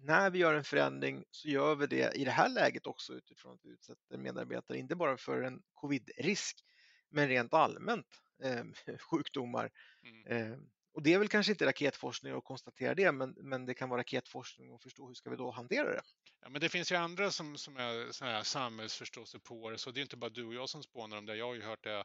när 0.05 0.29
vi 0.29 0.39
gör 0.39 0.53
en 0.53 0.63
förändring 0.63 1.23
så 1.31 1.49
gör 1.49 1.75
vi 1.75 1.87
det 1.87 2.17
i 2.17 2.25
det 2.25 2.31
här 2.31 2.49
läget 2.49 2.87
också 2.87 3.13
utifrån 3.13 3.53
att 3.53 3.59
vi 3.63 3.69
utsätter 3.69 4.17
medarbetare, 4.17 4.77
inte 4.77 4.95
bara 4.95 5.17
för 5.17 5.41
en 5.41 5.61
covid-risk, 5.73 6.63
men 7.09 7.27
rent 7.27 7.53
allmänt 7.53 8.07
eh, 8.43 8.63
sjukdomar. 9.11 9.71
Mm. 10.03 10.51
Eh, 10.51 10.57
och 10.93 11.03
det 11.03 11.13
är 11.13 11.19
väl 11.19 11.27
kanske 11.27 11.51
inte 11.51 11.65
raketforskning 11.65 12.33
att 12.33 12.43
konstatera 12.43 12.95
det, 12.95 13.11
men, 13.11 13.35
men 13.37 13.65
det 13.65 13.73
kan 13.73 13.89
vara 13.89 13.99
raketforskning 13.99 14.73
att 14.73 14.83
förstå 14.83 15.07
hur 15.07 15.13
ska 15.13 15.29
vi 15.29 15.35
då 15.35 15.51
hantera 15.51 15.91
det. 15.91 16.01
Ja, 16.41 16.49
men 16.49 16.61
det 16.61 16.69
finns 16.69 16.91
ju 16.91 16.95
andra 16.95 17.31
som, 17.31 17.57
som 17.57 17.77
är 17.77 18.11
så 18.11 18.25
här 18.25 18.43
samhällsförståsigpåare, 18.43 19.77
så 19.77 19.91
det 19.91 19.99
är 19.99 20.01
inte 20.01 20.17
bara 20.17 20.29
du 20.29 20.45
och 20.45 20.53
jag 20.53 20.69
som 20.69 20.83
spånar 20.83 21.17
om 21.17 21.25
det. 21.25 21.35
Jag 21.35 21.45
har 21.45 21.55
ju 21.55 21.61
hört 21.61 21.83
det 21.83 22.03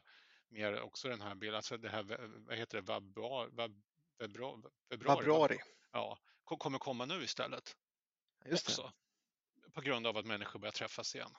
mer 0.49 0.81
också 0.81 1.07
den 1.07 1.21
här 1.21 1.35
bilden, 1.35 1.55
alltså 1.55 1.77
det 1.77 1.89
här, 1.89 2.03
vad 2.47 2.57
heter 2.57 2.77
det, 2.77 2.87
vabruari? 2.87 3.49
Vab, 3.53 3.81
februari. 4.89 5.57
Ja, 5.91 6.19
kommer 6.57 6.79
komma 6.79 7.05
nu 7.05 7.23
istället. 7.23 7.75
Just 8.45 8.69
också. 8.69 8.93
Det. 9.63 9.71
På 9.71 9.81
grund 9.81 10.07
av 10.07 10.17
att 10.17 10.25
människor 10.25 10.59
börjar 10.59 10.71
träffas 10.71 11.15
igen. 11.15 11.31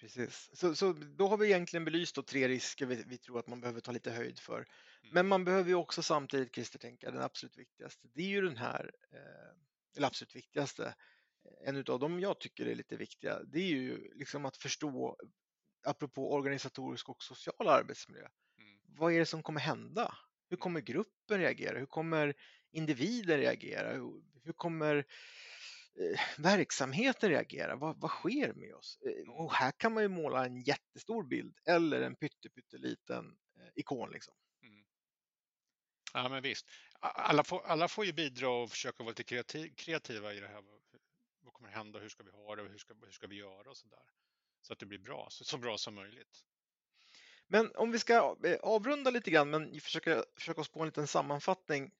Precis, 0.00 0.50
så, 0.52 0.74
så 0.74 0.92
då 0.92 1.28
har 1.28 1.36
vi 1.36 1.46
egentligen 1.46 1.84
belyst 1.84 2.26
tre 2.26 2.48
risker 2.48 2.86
vi, 2.86 3.04
vi, 3.06 3.18
tror 3.18 3.38
att 3.38 3.46
man 3.46 3.60
behöver 3.60 3.80
ta 3.80 3.92
lite 3.92 4.10
höjd 4.10 4.38
för. 4.38 4.56
Mm. 4.56 4.68
Men 5.14 5.28
man 5.28 5.44
behöver 5.44 5.68
ju 5.68 5.74
också 5.74 6.02
samtidigt, 6.02 6.54
Christer, 6.54 6.78
tänka 6.78 7.10
den 7.10 7.22
absolut 7.22 7.58
viktigaste. 7.58 8.08
Det 8.14 8.22
är 8.22 8.28
ju 8.28 8.40
den 8.40 8.56
här, 8.56 8.92
eh, 9.12 9.96
eller 9.96 10.06
absolut 10.06 10.36
viktigaste, 10.36 10.94
en 11.64 11.76
av 11.76 11.98
dem 11.98 12.20
jag 12.20 12.38
tycker 12.40 12.66
är 12.66 12.74
lite 12.74 12.96
viktiga, 12.96 13.42
det 13.42 13.58
är 13.58 13.66
ju 13.66 14.14
liksom 14.14 14.44
att 14.44 14.56
förstå, 14.56 15.16
apropå 15.84 16.32
organisatorisk 16.32 17.08
och 17.08 17.22
social 17.22 17.68
arbetsmiljö, 17.68 18.28
mm. 18.58 18.80
vad 18.84 19.12
är 19.12 19.18
det 19.18 19.26
som 19.26 19.42
kommer 19.42 19.60
hända? 19.60 20.14
Hur 20.48 20.56
kommer 20.56 20.80
gruppen 20.80 21.40
reagera? 21.40 21.78
Hur 21.78 21.86
kommer 21.86 22.34
individen 22.70 23.38
reagera? 23.38 23.92
Hur, 24.44 24.52
kommer 24.52 24.96
eh, 26.00 26.20
verksamheten 26.38 27.30
reagera? 27.30 27.76
Vad, 27.76 28.00
vad 28.00 28.10
sker 28.10 28.52
med 28.52 28.74
oss? 28.74 28.98
Eh, 29.06 29.30
och 29.30 29.52
här 29.52 29.72
kan 29.72 29.94
man 29.94 30.02
ju 30.02 30.08
måla 30.08 30.44
en 30.44 30.62
jättestor 30.62 31.24
bild 31.24 31.58
eller 31.66 32.02
en 32.02 32.16
pytteliten 32.16 33.36
eh, 33.58 33.68
ikon. 33.74 34.10
Liksom. 34.10 34.34
Mm. 34.62 34.84
Ja, 36.14 36.28
men 36.28 36.42
visst. 36.42 36.66
Alla 37.00 37.44
får, 37.44 37.62
alla 37.66 37.88
får 37.88 38.04
ju 38.04 38.12
bidra 38.12 38.48
och 38.48 38.70
försöka 38.70 39.02
vara 39.02 39.10
lite 39.10 39.24
kreativ, 39.24 39.74
kreativa 39.74 40.34
i 40.34 40.40
det 40.40 40.48
här. 40.48 40.62
Vad 41.40 41.52
kommer 41.52 41.70
hända? 41.70 41.98
Hur 41.98 42.08
ska 42.08 42.22
vi 42.22 42.30
ha 42.30 42.56
det? 42.56 42.62
Hur 42.62 42.78
ska, 42.78 42.94
hur 42.94 43.12
ska 43.12 43.26
vi 43.26 43.36
göra? 43.36 43.70
Och 43.70 43.76
så, 43.76 43.86
där. 43.86 44.02
så 44.62 44.72
att 44.72 44.78
det 44.78 44.86
blir 44.86 44.98
bra, 44.98 45.26
så, 45.30 45.44
så 45.44 45.58
bra 45.58 45.78
som 45.78 45.94
möjligt. 45.94 46.44
Men 47.46 47.70
om 47.74 47.92
vi 47.92 47.98
ska 47.98 48.36
avrunda 48.62 49.10
lite 49.10 49.30
grann, 49.30 49.50
men 49.50 49.80
försöka, 49.80 50.24
försöka 50.36 50.60
oss 50.60 50.68
på 50.68 50.80
en 50.80 50.86
liten 50.86 51.06
sammanfattning. 51.06 51.90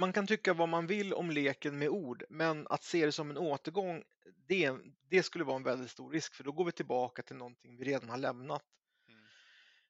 Man 0.00 0.12
kan 0.12 0.26
tycka 0.26 0.54
vad 0.54 0.68
man 0.68 0.86
vill 0.86 1.14
om 1.14 1.30
leken 1.30 1.78
med 1.78 1.88
ord, 1.88 2.24
men 2.28 2.66
att 2.70 2.84
se 2.84 3.06
det 3.06 3.12
som 3.12 3.30
en 3.30 3.38
återgång, 3.38 4.02
det, 4.48 4.72
det 5.08 5.22
skulle 5.22 5.44
vara 5.44 5.56
en 5.56 5.62
väldigt 5.62 5.90
stor 5.90 6.10
risk, 6.10 6.34
för 6.34 6.44
då 6.44 6.52
går 6.52 6.64
vi 6.64 6.72
tillbaka 6.72 7.22
till 7.22 7.36
någonting 7.36 7.76
vi 7.76 7.84
redan 7.84 8.08
har 8.08 8.16
lämnat. 8.16 8.62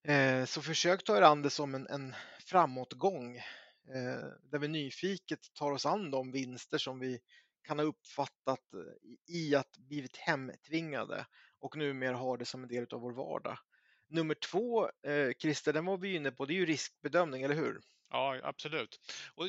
Mm. 0.05 0.41
Eh, 0.41 0.45
så 0.47 0.63
försök 0.63 1.05
ta 1.05 1.17
er 1.17 1.23
an 1.23 1.43
det 1.43 1.51
som 1.51 1.75
en, 1.75 1.87
en 1.87 2.15
framåtgång, 2.47 3.37
eh, 3.37 4.29
där 4.43 4.59
vi 4.59 4.69
nyfiket 4.69 5.55
tar 5.55 5.71
oss 5.71 5.87
an 5.87 6.11
de 6.11 6.33
vinster 6.33 6.79
som 6.79 6.99
vi 6.99 7.21
kan 7.63 7.79
ha 7.79 7.87
uppfattat 7.87 8.65
i 9.29 9.55
att 9.55 9.77
blivit 9.77 10.17
hemtvingade 10.17 11.27
och 11.59 11.77
numera 11.77 12.17
har 12.17 12.37
det 12.37 12.45
som 12.45 12.63
en 12.63 12.69
del 12.69 12.87
av 12.91 13.01
vår 13.01 13.13
vardag. 13.13 13.59
Nummer 14.09 14.35
två, 14.35 14.91
eh, 15.07 15.33
Christer, 15.39 15.73
den 15.73 15.85
var 15.85 15.99
vi 15.99 16.15
inne 16.15 16.31
på, 16.31 16.47
det 16.47 16.53
är 16.53 16.59
ju 16.59 16.67
riskbedömning, 16.67 17.43
eller 17.43 17.55
hur? 17.55 17.81
Ja, 18.11 18.41
absolut. 18.43 19.01
Och 19.35 19.47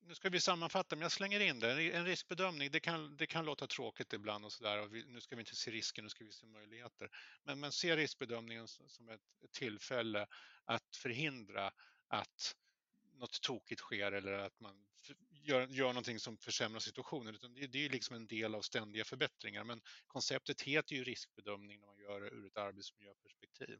nu 0.00 0.14
ska 0.14 0.28
vi 0.28 0.40
sammanfatta, 0.40 0.96
men 0.96 1.02
jag 1.02 1.12
slänger 1.12 1.40
in 1.40 1.60
det. 1.60 1.92
En 1.92 2.04
riskbedömning, 2.04 2.70
det 2.70 2.80
kan, 2.80 3.16
det 3.16 3.26
kan 3.26 3.44
låta 3.44 3.66
tråkigt 3.66 4.12
ibland 4.12 4.44
och 4.44 4.52
sådär. 4.52 5.06
Nu 5.06 5.20
ska 5.20 5.36
vi 5.36 5.42
inte 5.42 5.56
se 5.56 5.70
risker, 5.70 6.02
nu 6.02 6.08
ska 6.08 6.24
vi 6.24 6.32
se 6.32 6.46
möjligheter. 6.46 7.10
Men, 7.44 7.60
men 7.60 7.72
se 7.72 7.96
riskbedömningen 7.96 8.68
som 8.68 9.08
ett, 9.08 9.20
tillfälle 9.52 10.26
att 10.64 10.96
förhindra 10.96 11.72
att 12.08 12.56
något 13.14 13.40
tokigt 13.40 13.80
sker 13.80 14.12
eller 14.12 14.32
att 14.32 14.60
man 14.60 14.86
gör, 15.30 15.66
gör 15.66 15.88
någonting 15.88 16.20
som 16.20 16.38
försämrar 16.38 16.80
situationen. 16.80 17.34
Utan 17.34 17.54
det, 17.54 17.66
det 17.66 17.84
är 17.84 17.90
liksom 17.90 18.16
en 18.16 18.26
del 18.26 18.54
av 18.54 18.62
ständiga 18.62 19.04
förbättringar. 19.04 19.64
Men 19.64 19.80
konceptet 20.06 20.60
heter 20.60 20.94
ju 20.94 21.04
riskbedömning 21.04 21.80
när 21.80 21.86
man 21.86 21.98
gör 21.98 22.20
det 22.20 22.28
ur 22.28 22.46
ett 22.46 22.56
arbetsmiljöperspektiv. 22.56 23.78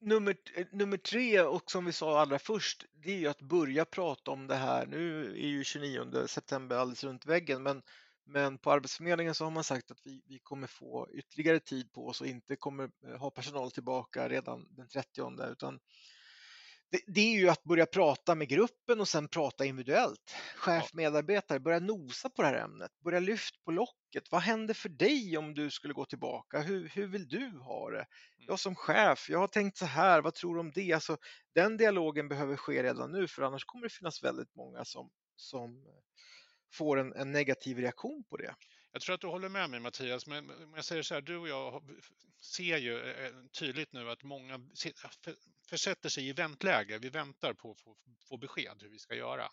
Nummer, 0.00 0.36
eh, 0.54 0.66
nummer 0.72 0.96
tre, 0.96 1.40
och 1.40 1.70
som 1.70 1.84
vi 1.84 1.92
sa 1.92 2.20
allra 2.20 2.38
först, 2.38 2.84
det 2.92 3.12
är 3.12 3.18
ju 3.18 3.26
att 3.28 3.40
börja 3.42 3.84
prata 3.84 4.30
om 4.30 4.46
det 4.46 4.54
här. 4.54 4.86
Nu 4.86 5.30
är 5.30 5.48
ju 5.48 5.64
29 5.64 6.26
september 6.26 6.76
alldeles 6.76 7.04
runt 7.04 7.26
väggen, 7.26 7.62
men, 7.62 7.82
men 8.24 8.58
på 8.58 8.72
Arbetsförmedlingen 8.72 9.34
så 9.34 9.44
har 9.44 9.50
man 9.50 9.64
sagt 9.64 9.90
att 9.90 10.00
vi, 10.04 10.22
vi 10.26 10.38
kommer 10.38 10.66
få 10.66 11.08
ytterligare 11.12 11.60
tid 11.60 11.92
på 11.92 12.06
oss 12.06 12.20
och 12.20 12.26
inte 12.26 12.56
kommer 12.56 12.90
eh, 13.06 13.16
ha 13.18 13.30
personal 13.30 13.70
tillbaka 13.70 14.28
redan 14.28 14.66
den 14.70 14.88
30 14.88 15.50
utan 15.52 15.80
det, 17.06 17.20
är 17.20 17.38
ju 17.38 17.48
att 17.48 17.64
börja 17.64 17.86
prata 17.86 18.34
med 18.34 18.48
gruppen 18.48 19.00
och 19.00 19.08
sen 19.08 19.28
prata 19.28 19.64
individuellt. 19.64 20.34
Chef, 20.56 20.94
medarbetare, 20.94 21.60
börja 21.60 21.78
nosa 21.78 22.30
på 22.30 22.42
det 22.42 22.48
här 22.48 22.54
ämnet, 22.54 22.90
börja 23.04 23.20
lyfta 23.20 23.58
på 23.64 23.70
locket. 23.70 24.30
Vad 24.30 24.40
händer 24.40 24.74
för 24.74 24.88
dig 24.88 25.38
om 25.38 25.54
du 25.54 25.70
skulle 25.70 25.94
gå 25.94 26.04
tillbaka? 26.04 26.60
Hur, 26.60 26.88
hur 26.88 27.06
vill 27.06 27.28
du 27.28 27.48
ha 27.58 27.90
det? 27.90 27.96
Mm. 27.96 28.06
Jag 28.46 28.58
som 28.58 28.74
chef, 28.74 29.30
jag 29.30 29.38
har 29.38 29.46
tänkt 29.46 29.76
så 29.76 29.86
här, 29.86 30.22
vad 30.22 30.34
tror 30.34 30.54
du 30.54 30.60
om 30.60 30.72
det? 30.74 30.92
Alltså, 30.92 31.16
den 31.54 31.76
dialogen 31.76 32.28
behöver 32.28 32.56
ske 32.56 32.82
redan 32.82 33.12
nu 33.12 33.28
för 33.28 33.42
annars 33.42 33.64
kommer 33.64 33.84
det 33.84 33.92
finnas 33.92 34.24
väldigt 34.24 34.54
många 34.54 34.84
som, 34.84 35.10
som 35.36 35.84
får 36.72 36.98
en, 36.98 37.12
en 37.12 37.32
negativ 37.32 37.78
reaktion 37.78 38.24
på 38.30 38.36
det. 38.36 38.54
Jag 38.94 39.02
tror 39.02 39.14
att 39.14 39.20
du 39.20 39.26
håller 39.26 39.48
med 39.48 39.70
mig 39.70 39.80
Mattias, 39.80 40.26
men 40.26 40.50
om 40.50 40.72
jag 40.74 40.84
säger 40.84 41.02
så 41.02 41.14
här, 41.14 41.20
du 41.20 41.36
och 41.36 41.48
jag 41.48 41.82
ser 42.40 42.78
ju 42.78 43.10
eh, 43.10 43.32
tydligt 43.52 43.92
nu 43.92 44.10
att 44.10 44.22
många 44.22 44.60
försätter 45.68 46.08
sig 46.08 46.28
i 46.28 46.32
väntläge. 46.32 46.98
Vi 46.98 47.08
väntar 47.08 47.54
på 47.54 47.70
att 47.70 47.80
få, 47.80 47.96
få 48.28 48.36
besked 48.36 48.82
hur 48.82 48.88
vi 48.88 48.98
ska 48.98 49.14
göra. 49.14 49.50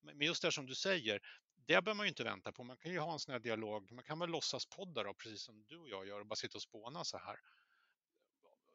Men 0.00 0.20
just 0.20 0.42
det 0.42 0.52
som 0.52 0.66
du 0.66 0.74
säger, 0.74 1.20
det 1.54 1.66
behöver 1.66 1.94
man 1.94 2.06
ju 2.06 2.08
inte 2.08 2.24
vänta 2.24 2.52
på. 2.52 2.64
Man 2.64 2.76
kan 2.76 2.92
ju 2.92 2.98
ha 2.98 3.12
en 3.12 3.18
sån 3.18 3.32
här 3.32 3.40
dialog. 3.40 3.92
Man 3.92 4.04
kan 4.04 4.18
väl 4.18 4.30
låtsas 4.30 4.66
podda 4.66 5.02
då, 5.02 5.14
precis 5.14 5.42
som 5.42 5.64
du 5.68 5.76
och 5.76 5.88
jag 5.88 6.06
gör 6.06 6.20
och 6.20 6.26
bara 6.26 6.36
sitta 6.36 6.58
och 6.58 6.62
spåna 6.62 7.04
så 7.04 7.18
här. 7.18 7.40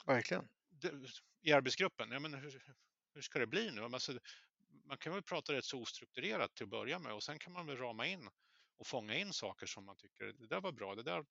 Verkligen. 0.06 0.48
I 1.42 1.52
arbetsgruppen, 1.52 2.12
ja, 2.12 2.20
men 2.20 2.34
hur, 2.34 2.64
hur 3.14 3.22
ska 3.22 3.40
det 3.40 3.48
bli 3.48 3.72
nu? 3.72 3.82
Alltså, 3.82 4.20
man 4.86 4.98
kan 4.98 5.14
väl 5.14 5.24
prata 5.24 5.54
rätt 5.54 5.66
så 5.66 5.82
ostrukturerat 5.82 6.56
till 6.56 6.64
att 6.64 6.70
börja 6.70 7.00
med 7.00 7.14
och 7.14 7.24
sen 7.24 7.40
kan 7.40 7.54
man 7.54 7.66
väl 7.66 7.78
rama 7.78 8.08
in 8.08 8.30
och 8.78 8.88
fånga 8.88 9.16
in 9.16 9.34
saker 9.34 9.66
som 9.66 9.86
man 9.86 9.96
tycker, 9.96 10.26
det 10.26 10.48
där 10.48 10.62
var 10.62 10.72
bra, 10.72 10.96
det 10.96 11.04
där 11.04 11.26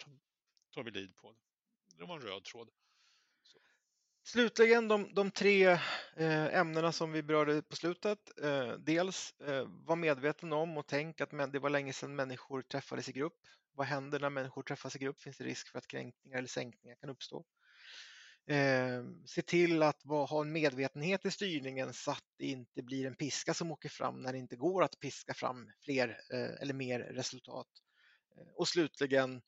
tar 0.71 0.83
vi 0.83 0.91
lid 0.91 1.17
på. 1.17 1.35
Det 1.99 2.05
var 2.05 2.17
en 2.17 2.23
röd 2.23 2.45
tråd. 2.45 2.71
Så. 3.43 3.59
Slutligen 4.23 4.89
de, 4.89 5.15
de 5.15 5.31
tre 5.31 5.67
eh, 6.17 6.59
ämnena 6.59 6.93
som 6.93 7.13
vi 7.13 7.23
berörde 7.23 7.63
på 7.63 7.77
slutet. 7.77 8.19
Eh, 8.43 8.73
dels 8.73 9.41
eh, 9.41 9.67
var 9.69 9.97
medveten 9.97 10.53
om 10.53 10.79
och 10.79 10.87
tänk 10.87 11.21
att 11.21 11.53
det 11.53 11.59
var 11.59 11.71
länge 11.71 11.93
sedan 11.93 12.17
människor 12.17 12.63
träffades 12.63 13.09
i 13.09 13.13
grupp. 13.13 13.41
Vad 13.73 13.87
händer 13.87 14.21
när 14.21 14.31
människor 14.31 14.63
träffas 14.63 14.97
i 14.97 14.99
grupp? 14.99 15.21
Finns 15.21 15.37
det 15.37 15.45
risk 15.45 15.69
för 15.69 15.79
att 15.79 15.87
kränkningar 15.87 16.39
eller 16.39 16.49
sänkningar 16.49 16.97
kan 16.97 17.11
uppstå? 17.11 17.45
Eh, 18.47 19.05
se 19.27 19.43
till 19.43 19.83
att 19.83 20.03
ha 20.03 20.41
en 20.41 20.53
medvetenhet 20.53 21.25
i 21.25 21.31
styrningen 21.31 21.95
så 21.95 22.11
att 22.11 22.25
det 22.39 22.47
inte 22.47 22.83
blir 22.83 23.07
en 23.07 23.17
piska 23.17 23.55
som 23.55 23.73
åker 23.73 23.89
fram 23.89 24.23
när 24.23 24.33
det 24.33 24.39
inte 24.39 24.57
går 24.57 24.83
att 24.83 25.01
piska 25.01 25.35
fram 25.35 25.71
fler 25.85 26.09
eh, 26.33 26.63
eller 26.63 26.75
mer 26.75 27.01
resultat. 27.01 27.69
Eh, 28.37 28.53
och 28.55 28.69
slutligen, 28.69 29.43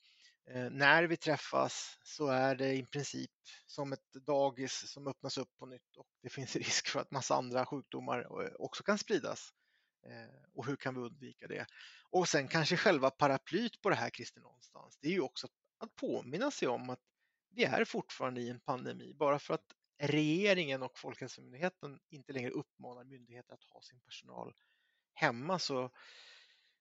eh, 0.50 0.70
när 0.70 1.04
vi 1.04 1.16
träffas 1.16 1.98
så 2.02 2.28
är 2.28 2.56
det 2.56 2.72
i 2.72 2.86
princip 2.86 3.30
som 3.66 3.92
ett 3.92 4.12
dagis 4.12 4.92
som 4.92 5.06
öppnas 5.06 5.38
upp 5.38 5.56
på 5.58 5.66
nytt 5.66 5.96
och 5.96 6.08
det 6.22 6.28
finns 6.28 6.56
risk 6.56 6.88
för 6.88 7.00
att 7.00 7.10
massa 7.10 7.34
andra 7.34 7.66
sjukdomar 7.66 8.44
eh, 8.44 8.52
också 8.58 8.82
kan 8.82 8.98
spridas. 8.98 9.50
Eh, 10.06 10.50
och 10.54 10.66
hur 10.66 10.76
kan 10.76 10.94
vi 10.94 11.00
undvika 11.00 11.46
det? 11.46 11.66
Och 12.10 12.28
sen 12.28 12.48
kanske 12.48 12.76
själva 12.76 13.10
paraplyt 13.10 13.80
på 13.82 13.90
det 13.90 13.96
här, 13.96 14.10
Christer, 14.10 14.40
någonstans, 14.40 14.98
det 15.00 15.08
är 15.08 15.12
ju 15.12 15.20
också 15.20 15.48
att 15.78 15.94
påminna 15.94 16.50
sig 16.50 16.68
om 16.68 16.90
att 16.90 17.00
vi 17.56 17.64
är 17.64 17.84
fortfarande 17.84 18.40
i 18.40 18.50
en 18.50 18.60
pandemi. 18.60 19.14
Bara 19.14 19.38
för 19.38 19.54
att 19.54 19.72
regeringen 19.98 20.82
och 20.82 20.98
Folkhälsomyndigheten 20.98 21.98
inte 22.08 22.32
längre 22.32 22.50
uppmanar 22.50 23.04
myndigheter 23.04 23.54
att 23.54 23.64
ha 23.64 23.82
sin 23.82 24.00
personal 24.00 24.54
hemma 25.14 25.58
så 25.58 25.90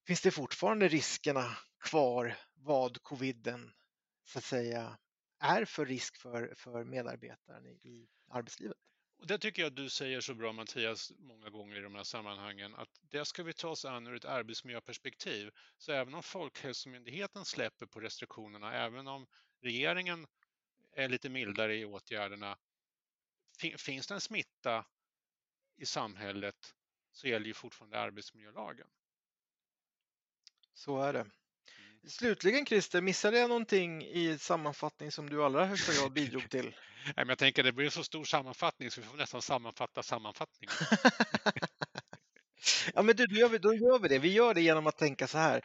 finns 0.08 0.22
det 0.22 0.32
fortfarande 0.32 0.88
riskerna 0.88 1.58
kvar 1.80 2.38
vad 2.54 3.04
coviden 3.04 3.72
så 4.24 4.38
att 4.38 4.44
säga 4.44 4.98
är 5.40 5.66
för 5.66 5.86
risk 5.86 6.18
för, 6.18 6.54
för 6.56 6.84
medarbetaren 6.84 7.66
i, 7.66 7.90
i 7.90 8.08
arbetslivet. 8.30 8.78
Och 9.18 9.28
det 9.28 9.38
tycker 9.38 9.62
jag 9.62 9.74
du 9.74 9.90
säger 9.90 10.22
så 10.22 10.34
bra 10.34 10.54
Mattias 10.54 11.12
många 11.18 11.50
gånger 11.50 11.78
i 11.78 11.82
de 11.82 11.96
här 11.96 12.04
sammanhangen 12.04 12.76
att 12.76 12.90
det 13.02 13.26
ska 13.26 13.44
vi 13.44 13.54
ta 13.54 13.70
oss 13.70 13.86
an 13.86 14.08
ur 14.08 14.16
ett 14.16 14.26
arbetsmiljöperspektiv. 14.26 15.52
Så 15.78 15.92
även 15.92 16.14
om 16.14 16.24
Folkhälsomyndigheten 16.24 17.46
släpper 17.46 17.86
på 17.86 18.00
restriktionerna, 18.00 18.74
även 18.74 19.08
om 19.08 19.28
regeringen 19.62 20.28
är 20.96 21.10
lite 21.10 21.30
mildare 21.30 21.76
i 21.76 21.86
åtgärderna. 21.86 22.58
Finns 23.78 24.08
det 24.08 24.14
en 24.14 24.22
smitta 24.22 24.86
i 25.78 25.86
samhället 25.86 26.76
så 27.12 27.28
gäller 27.28 27.46
ju 27.46 27.54
fortfarande 27.54 28.00
arbetsmiljölagen. 28.00 28.88
Så 30.74 31.02
är 31.02 31.14
det. 31.14 31.20
Mm. 31.20 31.32
Slutligen 32.08 32.66
Christer, 32.66 33.02
missade 33.02 33.38
jag 33.38 33.50
någonting 33.50 34.04
i 34.04 34.38
sammanfattning 34.38 35.12
som 35.12 35.30
du 35.30 35.44
allra 35.44 35.66
högsta 35.66 35.94
grad 35.94 36.14
bidrog 36.14 36.50
till? 36.50 36.66
Nej, 37.06 37.14
men 37.16 37.30
jag 37.30 37.38
tänker 37.38 37.62
att 37.62 37.66
det 37.66 37.72
blir 37.72 37.86
en 37.86 37.92
så 37.92 38.04
stor 38.04 38.24
sammanfattning 38.24 38.92
så 38.92 39.02
vi 39.02 39.08
får 39.08 39.18
nästan 39.18 39.42
sammanfatta 39.42 40.04
sammanfattningen. 40.04 40.76
ja, 42.94 43.02
men 43.02 43.16
du, 43.16 43.26
då, 43.26 43.36
gör 43.36 43.50
vi, 43.50 43.58
då 43.58 43.74
gör 43.74 44.00
vi 44.00 44.08
det. 44.08 44.20
Vi 44.20 44.34
gör 44.34 44.54
det 44.54 44.62
genom 44.62 44.88
att 44.88 44.98
tänka 44.98 45.28
så 45.28 45.38
här. 45.38 45.62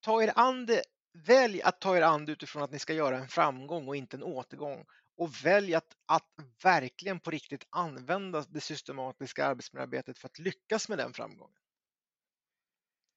Ta 0.00 0.22
er 0.22 0.32
an 0.36 0.66
det 0.66 0.82
välj 1.14 1.62
att 1.62 1.80
ta 1.80 1.96
er 1.96 2.02
an 2.02 2.28
utifrån 2.28 2.62
att 2.62 2.72
ni 2.72 2.78
ska 2.78 2.92
göra 2.92 3.18
en 3.18 3.28
framgång 3.28 3.88
och 3.88 3.96
inte 3.96 4.16
en 4.16 4.22
återgång. 4.22 4.86
Och 5.16 5.44
välj 5.44 5.74
att, 5.74 5.96
att 6.06 6.26
verkligen 6.62 7.20
på 7.20 7.30
riktigt 7.30 7.66
använda 7.70 8.44
det 8.48 8.60
systematiska 8.60 9.46
arbetsmiljöarbetet 9.46 10.18
för 10.18 10.28
att 10.28 10.38
lyckas 10.38 10.88
med 10.88 10.98
den 10.98 11.12
framgången. 11.12 11.56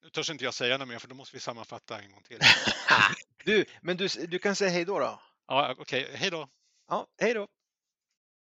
Nu 0.04 0.10
törs 0.10 0.30
inte 0.30 0.44
jag 0.44 0.54
säga 0.54 0.78
något 0.78 0.88
mer 0.88 1.00
för 1.00 1.08
då 1.08 1.16
måste 1.16 1.36
vi 1.36 1.40
sammanfatta 1.40 2.02
en 2.02 2.12
gång 2.12 2.24
till. 2.24 2.40
du, 3.46 3.66
men 3.82 3.98
du, 3.98 4.08
du 4.08 4.40
kan 4.40 4.56
säga 4.56 4.72
hej 4.72 4.86
då 4.86 5.00
då? 5.00 5.20
Ja, 5.48 5.76
okej. 5.78 6.04
Okay. 6.04 6.16
Hej 6.16 6.30
då. 6.30 6.50
Ja, 6.88 7.08
hej 7.18 7.34
då. 7.34 7.48